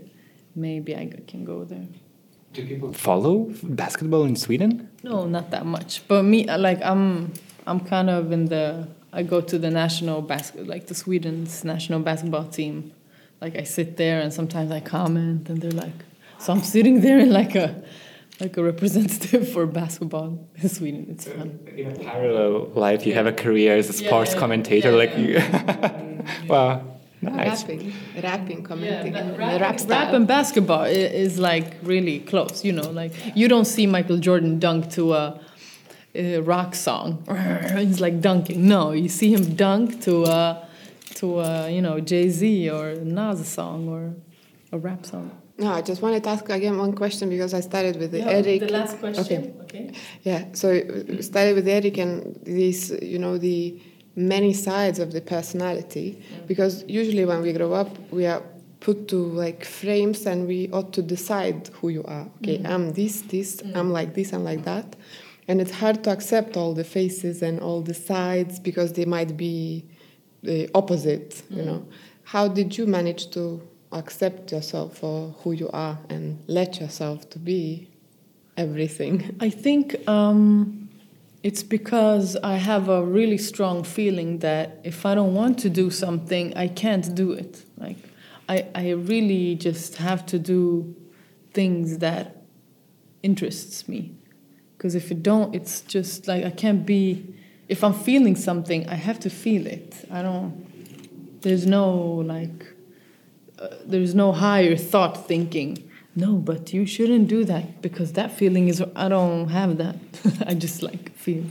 [0.56, 1.88] Maybe i can go there.
[2.54, 4.90] Do people follow basketball in Sweden?
[5.04, 6.08] No, not that much.
[6.08, 7.32] But me, uh, like I'm,
[7.68, 8.88] I'm kind of in the.
[9.12, 12.92] I go to the national basket, like the Sweden's national basketball team.
[13.42, 15.94] Like I sit there and sometimes I comment, and they're like,
[16.40, 17.82] so I'm sitting there in like a,
[18.40, 21.08] like a representative for basketball in Sweden.
[21.10, 21.60] It's fun.
[21.76, 25.18] In a parallel life, you have a career as a sports yeah, commentator, yeah, like
[25.18, 26.48] you.
[26.50, 26.84] wow,
[27.22, 27.62] nice.
[27.64, 32.66] Rapping, rapping, commenting, Yeah, in rap, the rap rap and basketball is like really close.
[32.66, 35.40] You know, like you don't see Michael Jordan dunk to a,
[36.14, 37.24] a rock song.
[37.78, 38.68] He's like dunking.
[38.68, 40.68] No, you see him dunk to a,
[41.16, 44.14] to a, you know Jay Z or Nas song or
[44.72, 45.32] a rap song.
[45.58, 48.62] No, I just wanted to ask again one question because I started with the Eric.
[48.62, 49.26] The last question.
[49.26, 49.54] Okay.
[49.64, 49.94] okay.
[50.24, 53.78] Yeah, so uh, started with Eric and these, you know, the
[54.16, 56.22] many sides of the personality.
[56.48, 58.42] Because usually when we grow up, we are
[58.80, 62.26] put to like frames and we ought to decide who you are.
[62.38, 64.96] Okay, I'm this, this, I'm like this, I'm like that.
[65.50, 69.36] and it's hard to accept all the faces and all the sides because they might
[69.36, 69.84] be
[70.44, 71.86] the opposite you know
[72.24, 77.40] how did you manage to accept yourself for who you are and let yourself to
[77.40, 77.88] be
[78.58, 80.80] everything I think um,
[81.42, 85.90] it's because I have a really strong feeling that if I don't want to do
[85.90, 87.64] something, I can't do it.
[87.78, 87.98] Like
[88.50, 90.96] I, I really just have to do
[91.54, 92.44] things that
[93.24, 94.16] interests me.
[94.78, 97.36] Because if it don't, it's just like I can't be.
[97.70, 100.06] If I'm feeling something, I have to feel it.
[100.12, 101.42] I don't.
[101.42, 101.92] There's no
[102.36, 102.66] like.
[103.58, 105.90] Uh, there's no higher thought thinking.
[106.16, 108.84] No, but you shouldn't do that because that feeling is.
[108.96, 109.98] I don't have that.
[110.48, 111.46] I just like feel.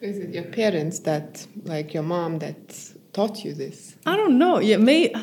[0.00, 4.58] is it your parents that like your mom that taught you this I don't know.
[4.58, 5.14] Yeah, may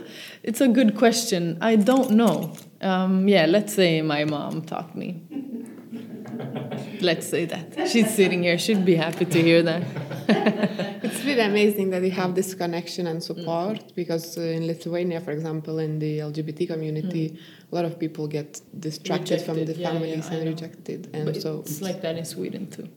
[0.44, 1.58] it's a good question.
[1.62, 2.56] I don't know.
[2.82, 5.22] Um, yeah, let's say my mom taught me.
[7.02, 8.58] let's say that she's sitting here.
[8.58, 9.84] She'd be happy to hear that.
[11.06, 13.96] It's really amazing that you have this connection and support mm.
[13.96, 17.72] because uh, in Lithuania, for example, in the LGBT community, mm.
[17.72, 20.52] a lot of people get distracted from the yeah, families yeah, and know.
[20.52, 22.88] rejected, and But so it's like that in Sweden too.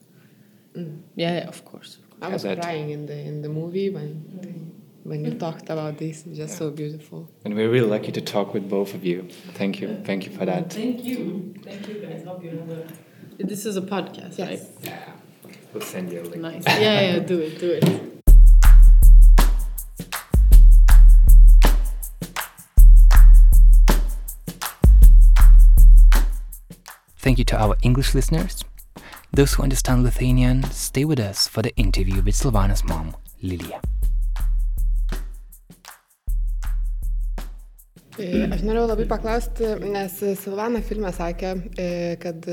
[0.77, 1.01] Mm.
[1.17, 1.99] Yeah, yeah, of course.
[2.21, 4.11] I was that- crying in the in the movie when
[4.43, 4.55] they,
[5.11, 6.27] when you talked about this.
[6.27, 7.29] It's just so beautiful.
[7.45, 9.19] And we're really lucky to talk with both of you.
[9.61, 9.89] Thank you.
[10.05, 10.73] Thank you for that.
[10.73, 11.55] Thank you.
[11.63, 12.25] Thank you guys.
[12.25, 12.83] Hope you have a.
[13.53, 14.69] This is a podcast, Yes.
[14.85, 15.19] right?
[15.73, 16.43] We'll send you a link.
[16.43, 16.65] Nice.
[16.67, 17.19] Yeah, yeah.
[17.21, 17.59] Do it.
[17.59, 17.85] Do it.
[27.17, 28.65] Thank you to our English listeners.
[29.33, 33.81] Those who understand Lithuanian, stay with us for the interview with Silvana's mom, Lilia.
[38.21, 41.55] E, Aš norėjau labai paklausti, nes Silvana filme sakė,
[42.21, 42.45] kad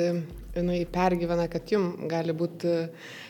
[0.60, 2.76] jinai pergyvena, kad jum gali būti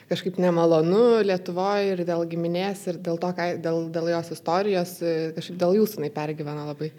[0.09, 5.17] kažkaip nemalonu Lietuvoje ir dėl giminės, ir dėl, to, ką, dėl, dėl jos istorijos, e,
[5.35, 6.89] kažkaip dėl jūsų jinai pergyvena labai.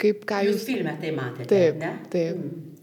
[0.00, 0.70] Kaip, ką Jūs jūs...
[0.70, 1.92] filme tai matėte, Taip, ne?
[2.12, 2.80] taip.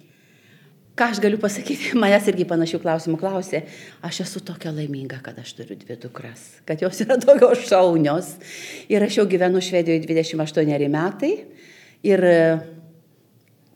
[1.01, 3.63] Ką aš galiu pasakyti, manęs irgi panašių klausimų klausė.
[4.05, 8.35] Aš esu tokia laiminga, kad aš turiu dvi dukras, kad jos yra tokios šaunios.
[8.91, 11.33] Ir aš jau gyvenu Švedijoje 28 metai
[12.05, 12.37] ir e,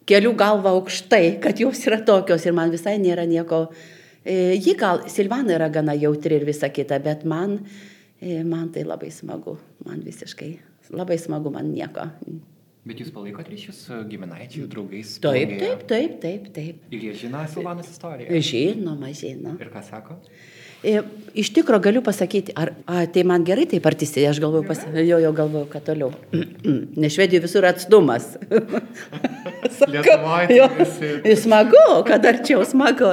[0.09, 3.65] keliu galvą aukštai, kad jos yra tokios ir man visai nėra nieko.
[4.25, 7.59] E, Ji gal, Silvana yra gana jautri ir visa kita, bet man,
[8.21, 10.53] e, man tai labai smagu, man visiškai
[10.93, 12.09] labai smagu, man nieko.
[12.85, 15.15] Bet jūs palaikot ryšius su giminaičių, draugais?
[15.23, 16.83] Taip, taip, taip, taip, taip.
[16.93, 18.41] Ir jie žino Silvanos istoriją.
[18.45, 19.57] Žinoma, žinoma.
[19.61, 20.19] Ir ką sako?
[20.85, 21.01] E,
[21.35, 25.17] Iš tikrųjų galiu pasakyti, ar a, tai man gerai taip artistė, aš galvoju, pas, jo,
[25.19, 26.13] jo galvoju, kad toliau.
[27.01, 28.29] Nes švedijoje visur atstumas.
[29.91, 30.69] Lietuvoj tai jo,
[31.43, 33.11] smagu, kad arčiau smagu.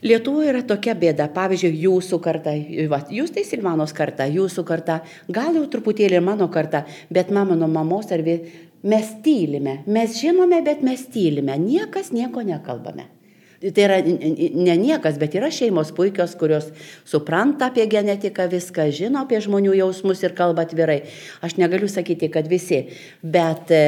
[0.00, 2.56] Lietuvoje yra tokia bėda, pavyzdžiui, jūsų karta,
[2.88, 7.68] va, jūs tai Silvanos karta, jūsų karta, gal jau truputėlį ir mano karta, bet mano
[7.68, 8.40] mamos ar vi,
[8.80, 13.10] mes tylime, mes žinome, bet mes tylime, niekas nieko nekalbame.
[13.60, 16.70] Tai yra ne niekas, bet yra šeimos puikios, kurios
[17.04, 21.02] supranta apie genetiką viską, žino apie žmonių jausmus ir kalba atvirai.
[21.44, 22.86] Aš negaliu sakyti, kad visi,
[23.20, 23.82] bet e,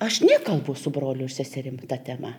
[0.00, 2.32] aš nekalbu su broliu ir seserim tą temą.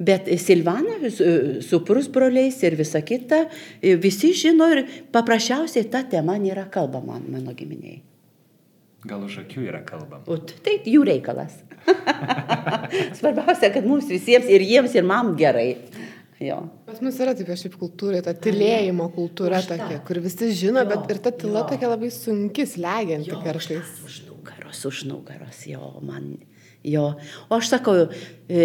[0.00, 1.28] Bet Silvana su,
[1.60, 3.42] su pusbroliais ir visa kita,
[3.82, 8.00] e, visi žino ir paprasčiausiai ta tema nėra kalbama mano giminiai.
[9.04, 10.24] Gal už akių yra kalbama?
[10.24, 11.60] O tai jų reikalas.
[13.18, 15.74] Svarbiausia, kad mums visiems ir jiems ir man gerai.
[16.40, 16.62] Jo.
[16.88, 19.76] Pas mus yra taip kažkaip kultūra, ta tylėjimo kultūra tą.
[19.76, 21.66] tokia, kur visi žino, Jo, bet ir ta tyla jo.
[21.74, 23.90] tokia labai sunki, slegianti Jo, kartais.
[24.08, 26.30] Už nugaros, už nugaros, jo, man.
[26.86, 27.10] Jo.
[27.50, 28.06] O aš sakau,
[28.48, 28.64] e,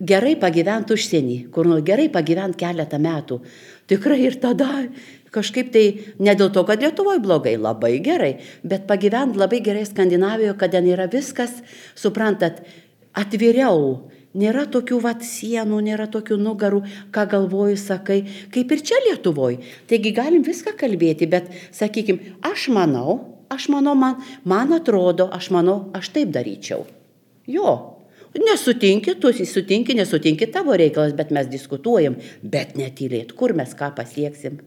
[0.00, 3.42] gerai pagyventi užsienį, kur nors gerai pagyventi keletą metų.
[3.92, 4.70] Tikrai ir tada
[5.34, 5.84] kažkaip tai
[6.22, 10.88] ne dėl to, kad Lietuvoje blogai, labai gerai, bet pagyventi labai gerai Skandinavijoje, kad ten
[10.90, 11.60] yra viskas,
[11.98, 12.62] suprantat,
[13.16, 14.10] atviriau.
[14.34, 16.80] Nėra tokių vat sienų, nėra tokių nugarų,
[17.14, 19.60] ką galvoju, sakai, kaip ir čia Lietuvoje.
[19.86, 23.20] Taigi galim viską kalbėti, bet, sakykime, aš manau,
[23.54, 26.82] aš manau, man, man atrodo, aš manau, aš taip daryčiau.
[27.46, 27.94] Jo.
[28.34, 34.58] Nesutinki, tu sutinki, nesutinki tavo reikalas, bet mes diskutuojam, bet netylėt, kur mes ką pasieksim.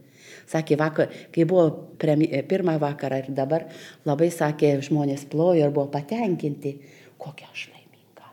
[0.47, 3.65] Sakė vakar, kai buvo premi, pirmą vakarą ir dabar,
[4.07, 6.77] labai sakė, žmonės plojo ir buvo patenkinti,
[7.19, 8.29] kokia aš laiminga.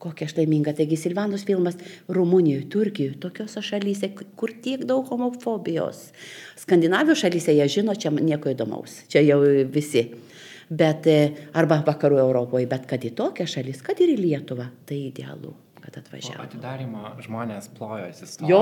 [0.00, 0.72] Kokia aš laiminga.
[0.78, 1.76] Taigi Silvanos filmas
[2.08, 6.08] Rumunijoje, Turkijoje, tokiuose šalyse, kur tiek daug homofobijos.
[6.64, 9.02] Skandinavijos šalyse jie žino, čia nieko įdomaus.
[9.12, 10.08] Čia jau visi.
[10.68, 15.06] Bet, e, arba vakarų Europoje, bet kad į tokią šalis, kad ir į Lietuvą, tai
[15.06, 15.54] idealu.
[15.80, 16.42] Kad Po atvažiavo.
[16.44, 18.48] atidarimą žmonės plojo atsistoję.
[18.50, 18.60] Jo,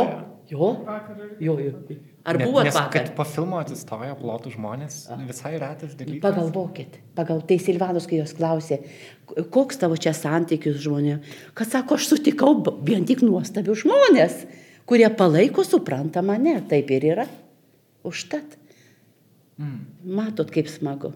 [0.51, 0.69] jo,
[1.41, 1.73] jo, jo.
[2.27, 2.93] Ar Ne- buvo nes, vakar?
[2.93, 4.97] kad po filmo atsistojo plotų žmonės,
[5.29, 6.21] visai retas dalykas.
[6.27, 8.81] Pagalvokit, pagal tai Silvanos, kai jos klausė,
[9.51, 11.21] koks tavo čia santykis žmonė,
[11.55, 12.55] kad sako, aš sutikau
[12.85, 14.47] vien tik nuostabių žmonės,
[14.87, 17.27] kurie palaiko, supranta mane, taip ir yra.
[18.05, 18.59] Užtat.
[20.05, 21.14] Matot, kaip smagu,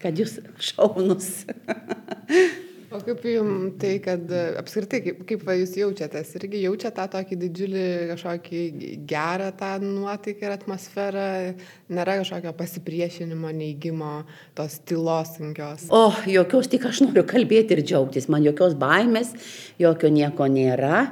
[0.00, 1.44] kad jūs šaunus.
[2.90, 7.04] O kaip jums tai, kad e, apskritai, kaip, kaip va jūs jaučiatės, irgi jaučiate tą
[7.12, 8.62] tokį didžiulį kažkokį
[9.12, 11.26] gerą tą nuotaiką ir atmosferą,
[11.94, 14.24] nėra kažkokio pasipriešinimo, neigimo,
[14.58, 15.84] tos tylos sunkios.
[15.94, 19.30] O, jokios tik aš noriu kalbėti ir džiaugtis, man jokios baimės,
[19.78, 21.04] jokio nieko nėra.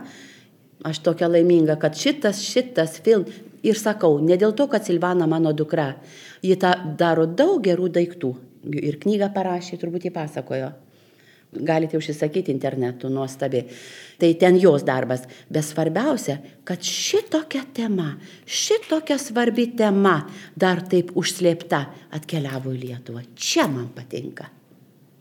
[0.90, 3.22] Aš tokia laiminga, kad šitas, šitas film.
[3.62, 5.92] Ir sakau, ne dėl to, kad Silvana mano dukra,
[6.42, 8.34] ji tą daro daug gerų daiktų.
[8.82, 10.74] Ir knygą parašė, turbūt jį pasakojo.
[11.52, 13.62] Galite užsisakyti internetu, nuostabi.
[14.18, 15.22] Tai ten jos darbas.
[15.48, 16.36] Bet svarbiausia,
[16.68, 18.10] kad šitokia tema,
[18.44, 20.18] šitokia svarbi tema
[20.56, 21.84] dar taip užslėpta
[22.18, 23.24] atkeliavo į Lietuvą.
[23.34, 24.50] Čia man patinka.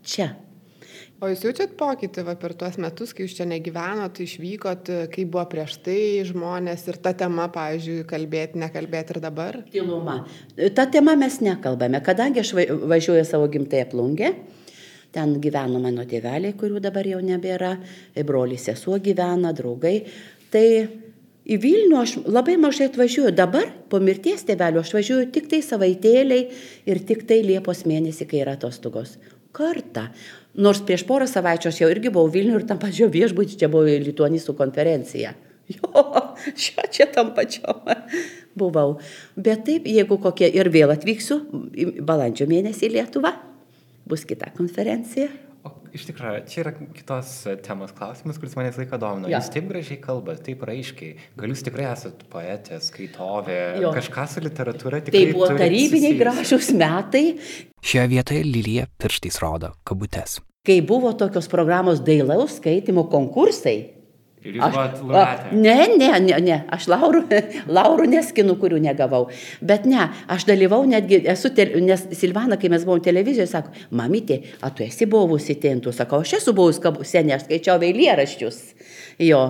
[0.04, 0.28] Čia.
[1.18, 5.42] O jūs jaučiat pokytį va, per tuos metus, kai jūs čia negyvenot, išvykot, kaip buvo
[5.50, 5.98] prieš tai
[6.28, 9.58] žmonės ir ta tema, pavyzdžiui, kalbėti, nekalbėti ir dabar?
[9.72, 10.20] Tyluma.
[10.76, 14.30] Ta tema mes nekalbame, kadangi aš važiuoju savo gimtąją plungę.
[15.14, 17.74] Ten gyveno mano tėveliai, kurių dabar jau nebėra,
[18.28, 20.02] brolis sesuo gyvena, draugai.
[20.52, 20.64] Tai
[21.48, 23.32] į Vilnių aš labai mažai atvažiuoju.
[23.36, 26.44] Dabar po mirties tėvelio aš važiuoju tik tai savaitėliai
[26.88, 29.16] ir tik tai Liepos mėnesį, kai yra atostogos.
[29.56, 30.10] Kartą.
[30.58, 33.98] Nors prieš porą savaičių aš jau irgi buvau Vilnių ir tam pačiu viešbutį, čia buvo
[34.08, 35.34] lituanistų konferencija.
[35.68, 36.00] Jo,
[36.56, 37.82] čia, čia tam pačiam
[38.56, 38.94] buvau.
[39.36, 41.42] Bet taip, jeigu kokie ir vėl atvyksiu
[42.08, 43.34] balandžio mėnesį į Lietuvą,
[44.08, 45.28] bus kita konferencija.
[45.66, 47.30] O iš tikrųjų, čia yra kitos
[47.66, 49.26] temos klausimas, kuris manęs laiką domino.
[49.28, 49.40] Jo.
[49.40, 51.16] Jūs taip gražiai kalbate, taip raiškiai.
[51.36, 53.90] Gal jūs tikrai esate poetė, skaitovė, Jo.
[53.96, 56.20] kažką su literatūra Tai tikrai buvo turit tarybiniai susijusio?
[56.22, 57.24] gražus metai,
[57.82, 60.38] Šioje vietoje Lilija pirštais rodo kabutes.
[60.68, 63.97] kai buvo tokios programos dailaus skaitimo konkursai.
[64.48, 65.50] Ir jūs buvot a, laureatė.
[65.60, 67.20] ne, ne, ne, ne, aš laurų,
[67.78, 69.26] laurų neskinu, kurių negavau.
[69.60, 74.40] Bet ne, aš dalyvau netgi, esu, te, nes Silvana, kai mes buvom televizijoje, sako, mamytė,
[74.64, 78.62] o tu esi buvusi tentų, sakau, aš esu buvus kabusene, aš skaičiau eilėraščius.
[79.28, 79.42] Jo,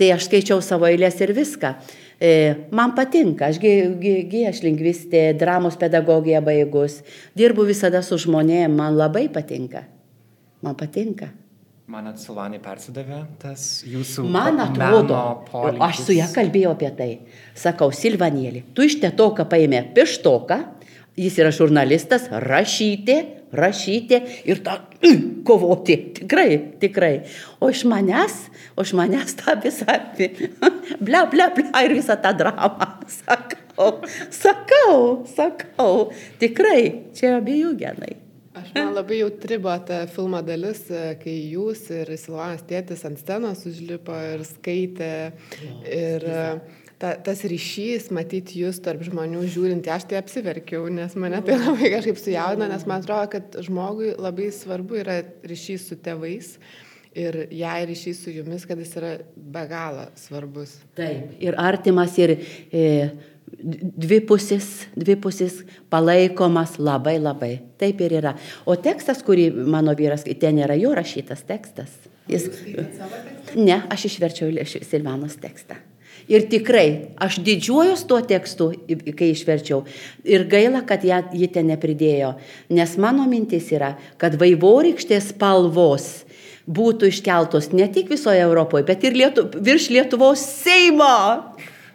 [0.00, 1.74] tai aš skaičiau savo eilės ir viską.
[2.20, 2.32] E,
[2.74, 7.00] man patinka, aš gi, gi, gi aš lingvistė, dramos pedagogiją baigus,
[7.38, 9.86] dirbu visada su žmonėm, man labai patinka.
[10.64, 11.30] Man patinka.
[11.90, 15.16] Manat, Silvanai persidavė tas jūsų Man atrodo,
[15.82, 17.08] aš su ją kalbėjau apie tai.
[17.58, 20.60] Sakau, Silvanėlį, tu iš tetoką paėmė pištoką,
[21.18, 23.16] jis yra žurnalistas, rašyti,
[23.58, 25.98] rašyti ir tą mm, kovoti.
[26.20, 26.46] Tikrai,
[26.78, 27.12] tikrai.
[27.58, 28.38] O iš manęs,
[28.78, 32.92] o iš manęs tą visą, ble, ble, ble ir visą tą dramą.
[33.18, 33.92] Sakau,
[34.30, 34.98] sakau,
[35.34, 35.94] sakau.
[36.38, 36.82] Tikrai,
[37.18, 38.19] čia abiejų genai.
[38.50, 43.20] Aš man labai jautri buvo ta filmo dalis, e, kai jūs ir Silvanas tėtis ant
[43.20, 45.12] scenos užlipo ir skaitė.
[45.86, 46.40] Ir e,
[46.98, 51.94] ta, tas ryšys, matyti jūs tarp žmonių žiūrint, aš tai apsiverkiau, nes mane tai labai
[51.94, 56.56] kažkaip sujaudino, nes man atrodo, kad žmogui labai svarbu yra ryšys su tėvais.
[57.10, 60.76] Ir jei ryšys su jumis, kad jis yra be galo svarbus.
[60.98, 61.32] Taip.
[61.42, 62.36] Ir artimas, ir
[62.70, 62.84] e,
[63.58, 67.52] dvipusis, dvipusis palaikomas labai labai.
[67.80, 68.34] Taip ir yra.
[68.66, 71.92] O tekstas, kurį mano vyras, ten yra jo rašytas tekstas.
[72.30, 72.50] Jis...
[73.58, 75.78] Ne, aš išverčiau iš Silvanos tekstą.
[76.30, 78.68] Ir tikrai, aš didžiuojuos tuo tekstu,
[79.18, 79.80] kai išverčiau.
[80.22, 82.36] Ir gaila, kad ją, ji ten nepridėjo.
[82.76, 86.06] Nes mano mintis yra, kad vaivorykštės spalvos
[86.70, 91.16] būtų iškeltos ne tik visoje Europoje, bet ir Lietu, virš Lietuvos Seimo.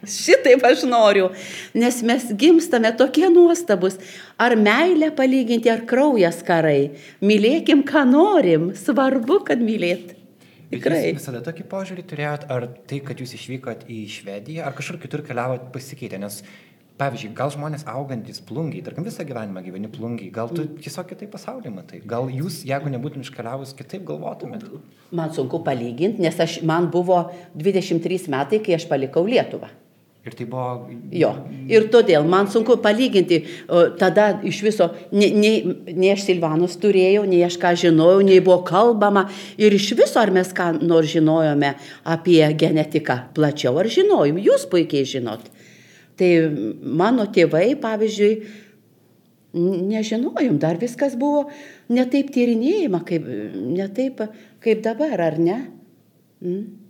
[0.04, 1.30] Šitaip aš noriu,
[1.74, 3.96] nes mes gimstame tokie nuostabus.
[4.36, 6.92] Ar meilę palyginti, ar kraujas karai.
[7.24, 8.70] Mylėkim, ką norim.
[8.76, 10.16] Svarbu, kad mylėt.
[10.66, 11.12] Tikrai.
[11.12, 15.22] Jūs visada tokį požiūrį turėjot, ar tai, kad jūs išvykot į Švediją, ar kažkur kitur
[15.26, 16.40] keliavot pasikeitė, nes,
[16.98, 21.70] pavyzdžiui, gal žmonės augantis plungiai, tarkim visą gyvenimą gyveni plungiai, gal tu tiesiog kitaip pasaulį
[21.70, 24.66] matai, gal jūs, jeigu nebūtum iškeliavus, kitaip galvotumėt.
[25.14, 29.70] Man sunku palyginti, nes aš, man buvo 23 metai, kai aš palikau Lietuvą.
[30.26, 30.88] Ir tai buvo...
[31.14, 31.28] Jo.
[31.70, 33.44] Ir todėl man sunku palyginti,
[34.00, 35.60] tada iš viso, nei, nei,
[35.94, 39.28] nei aš Silvanus turėjau, nei aš ką žinojau, nei buvo kalbama.
[39.54, 41.76] Ir iš viso ar mes ką nors žinojome
[42.10, 45.46] apie genetiką plačiau, ar žinojom, jūs puikiai žinot.
[46.18, 46.30] Tai
[46.82, 48.32] mano tėvai, pavyzdžiui,
[49.92, 51.44] nežinojom, dar viskas buvo
[51.92, 54.24] netaip tyrinėjama, kaip, ne taip,
[54.64, 55.60] kaip dabar, ar ne?
[56.42, 56.85] Mm?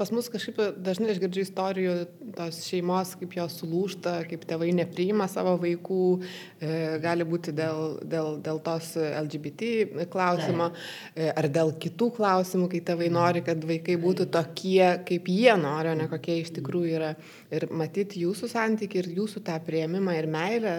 [0.00, 1.94] Pas mus kažkaip dažnai aš girdžiu istorijų
[2.36, 6.70] tos šeimos, kaip jos sulūšta, kaip tėvai nepriima savo vaikų, e,
[7.02, 10.70] gali būti dėl, dėl, dėl tos LGBT klausimo,
[11.12, 15.92] e, ar dėl kitų klausimų, kai tėvai nori, kad vaikai būtų tokie, kaip jie nori,
[15.92, 17.12] o ne kokie iš tikrųjų yra.
[17.52, 20.74] Ir matyti jūsų santykių ir jūsų tą prieimimą ir meilę,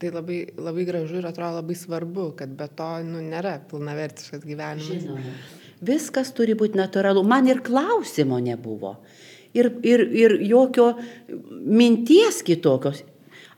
[0.00, 4.90] tai labai, labai gražu ir atrodo labai svarbu, kad be to nu, nėra pilnavertiškas gyvenimas.
[5.04, 5.38] Žinoma.
[5.84, 7.24] Viskas turi būti natūralu.
[7.26, 8.96] Man ir klausimo nebuvo.
[9.56, 10.94] Ir, ir, ir jokio
[11.50, 13.02] minties kitokios.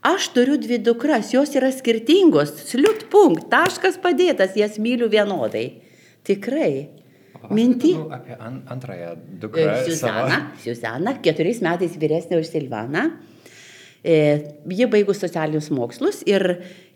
[0.07, 2.53] Aš turiu dvi dukras, jos yra skirtingos.
[2.71, 5.67] Sliut punkt, taškas padėtas, jas myliu vienodai.
[6.27, 6.89] Tikrai.
[7.55, 7.95] Minti.
[7.95, 9.75] Nu, apie an, antrąją dukrą.
[9.87, 13.05] Siuzana, Siuzana, keturiais metais vyresnė už Silvaną.
[14.03, 14.17] E,
[14.71, 16.45] ji baigus socialinius mokslus ir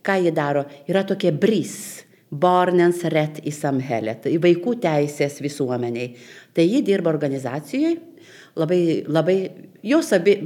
[0.07, 0.65] ką ji daro?
[0.91, 2.03] Yra tokie brys
[2.33, 6.15] barnens ret į samhelet, į vaikų teisės visuomeniai.
[6.57, 7.97] Tai ji dirba organizacijoje,
[8.57, 9.37] labai, labai,
[9.85, 10.39] jos abi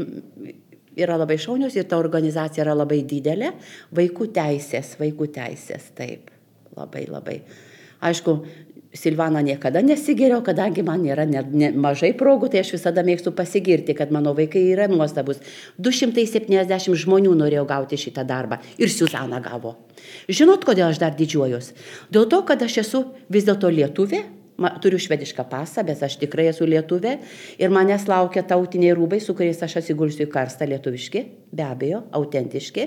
[0.96, 3.52] yra labai šaunios ir ta organizacija yra labai didelė.
[3.96, 6.30] Vaikų teisės, vaikų teisės, taip,
[6.76, 7.40] labai, labai.
[8.06, 8.40] Aišku,
[8.96, 13.92] Silvana niekada nesigeriau, kadangi man yra ne, ne, mažai progų, tai aš visada mėgstu pasigirti,
[13.98, 15.42] kad mano vaikai yra nuostabus.
[15.76, 19.74] 270 žmonių norėjo gauti šitą darbą ir Suzana gavo.
[20.28, 21.72] Žinot, kodėl aš dar didžiuojus?
[22.12, 24.24] Dėl to, kad aš esu vis dėlto lietuvė,
[24.56, 27.18] Ma, turiu švedišką pasą, bet aš tikrai esu lietuvė
[27.60, 32.86] ir manęs laukia tautiniai rūbai, su kuriais aš atsigulsiu į karstą lietuviški, be abejo, autentiški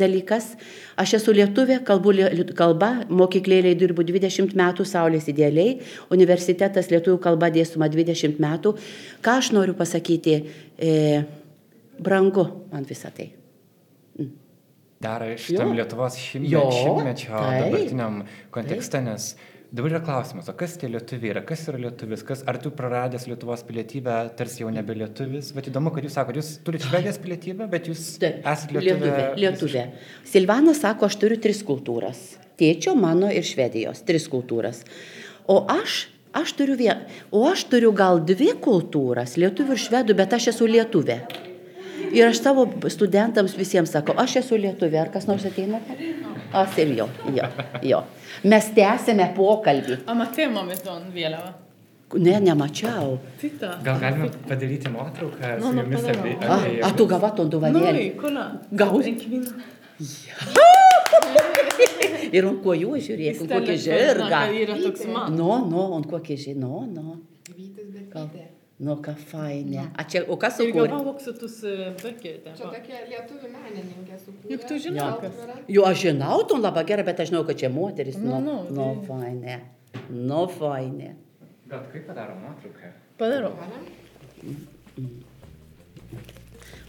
[0.00, 0.48] dalykas.
[0.98, 2.16] Aš esu lietuvė, kalbu
[2.58, 5.78] kalba, mokyklėlėje dirbu 20 metų, Saulės idealiai,
[6.10, 8.74] universitetas lietuvių kalba dėstoma 20 metų.
[9.22, 10.40] Ką aš noriu pasakyti,
[10.82, 11.22] e,
[12.02, 13.30] brangu man visą tai.
[15.04, 18.22] Dar šitam Lietuvos šimtmečio dabartiniam
[18.54, 19.34] kontekste, nes
[19.74, 23.24] Dabar yra klausimas, o kas tie lietuviai yra, kas yra lietuvis, kas, ar tu praradęs
[23.26, 27.66] Lietuvos pilietybę, tarsi jau nebe lietuvis, bet įdomu, kad jūs sakote, jūs turite švedijos pilietybę,
[27.72, 29.08] bet jūs Taip, esate lietuvė.
[29.08, 29.24] Lietuvė.
[29.42, 29.82] lietuvė.
[30.30, 32.20] Silvanas sako, aš turiu tris kultūras.
[32.60, 34.84] Tėčio, mano ir Švedijos, tris kultūras.
[35.50, 36.04] O aš,
[36.38, 40.70] aš turiu vieną, o aš turiu gal dvi kultūras, lietuvių ir švedų, bet aš esu
[40.70, 41.18] lietuvė.
[42.12, 45.80] Ir aš savo studentams visiems sakau, aš esu lietuvė, ar kas nors ateina?
[46.54, 47.50] Aš ir jo, jo,
[47.82, 48.00] jo.
[48.44, 50.02] Mes tęsėme pokalbį.
[50.06, 51.54] A matei mamai ton vėliavą?
[52.14, 53.16] Ne, nemačiau.
[53.82, 56.34] Gal galime padaryti nuotrauką No, su no, jumis abi?
[56.46, 57.50] A, a tu gava ton
[58.20, 58.44] kolla.
[58.70, 59.06] Gaus.
[59.08, 59.50] En kvinna.
[62.34, 64.40] Ir ant kojų žiūrėk, ant kokį žirgą.
[65.34, 67.20] Nu, nu, ant kokį žirgą, nu, nu.
[67.54, 68.53] Vytis, bet Gal.
[68.78, 69.84] Nu, ką fainė.
[69.96, 70.88] A čia, o kas sukūrė?
[70.90, 72.40] gavau också tus eh, böcker.
[72.58, 74.50] Čia tokia lietuvių menininkė sukūrė.
[74.50, 75.20] Juk tu žinai, Jo.
[75.22, 78.16] kad- Jo, aš žinau, tu labai gerai, bet aš žinau, kad čia moteris.
[78.18, 79.60] Nu, Nu, nu, nu, tai- fainė.
[80.10, 81.14] Nu, fainė.
[81.70, 82.90] Bet kaip padaro nuotrauką?
[83.16, 83.52] Padarau.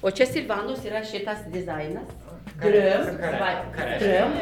[0.02, 2.10] O čia Silvanos yra šitas dizainas.
[2.56, 3.18] Dröm,
[4.00, 4.36] dröm.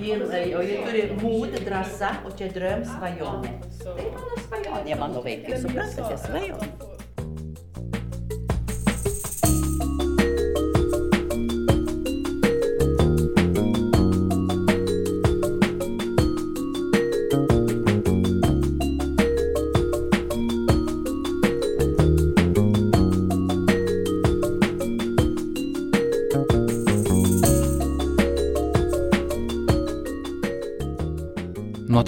[0.00, 0.24] Ir,
[0.56, 3.52] o jie turi mūd, drąsa, o čia dröm svajonė.
[3.84, 6.99] Tai mano svajonė, mano vaikai, suprantate, svajonė.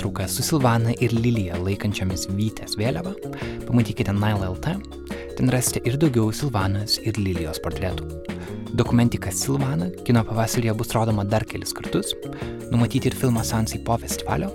[0.03, 3.13] Nuotrauką su Silvana ir Lilija laikančiomis Vytės vėliavą
[3.69, 4.73] pamatykite Nile LT,
[5.39, 8.09] ten rasite ir daugiau Silvanos ir Lilijos portretų.
[8.75, 12.17] Dokumentika Silvana kino pavasaryje bus rodoma dar kelis kartus,
[12.73, 14.51] numatyti ir filmo Sansai po festivalio.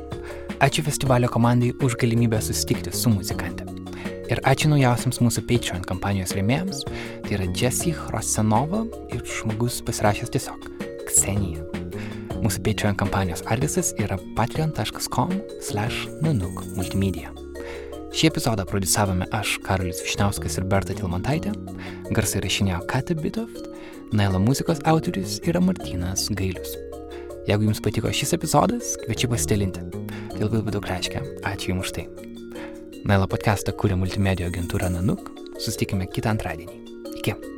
[0.59, 3.69] Ačiū festivalio komandai už galimybę susitikti su muzikante.
[4.27, 6.83] Ir ačiū naujausiams mūsų Patreon kampanijos rėmėjams,
[7.23, 8.83] tai yra Jessie Hrosenova
[9.15, 10.69] ir žmogus pasirašęs tiesiog
[11.07, 11.66] Ksenija.
[12.43, 15.33] Mūsų Patreon kampanijos adresas yra patreon.com
[15.63, 17.33] slash nanuk multimedia.
[18.17, 21.51] Šį epizodą produsavome aš, Karolis Višniauskas ir Berta Tilmantaitė,
[22.15, 23.67] garsai rašinėjo Kata Bitoft,
[24.15, 26.77] Nailo muzikos autorius yra Martynas Gailius.
[27.47, 29.83] Jeigu jums patiko šis epizodas, kviečiu pasidalinti.
[30.31, 31.25] Tai labai daug reiškia.
[31.49, 32.07] Ačiū Jums už tai.
[33.07, 35.31] Nailo podcastą kūrė multimedijų agentūra Nanuk.
[35.59, 36.81] Susitikime kitą antradienį.
[37.19, 37.56] Iki.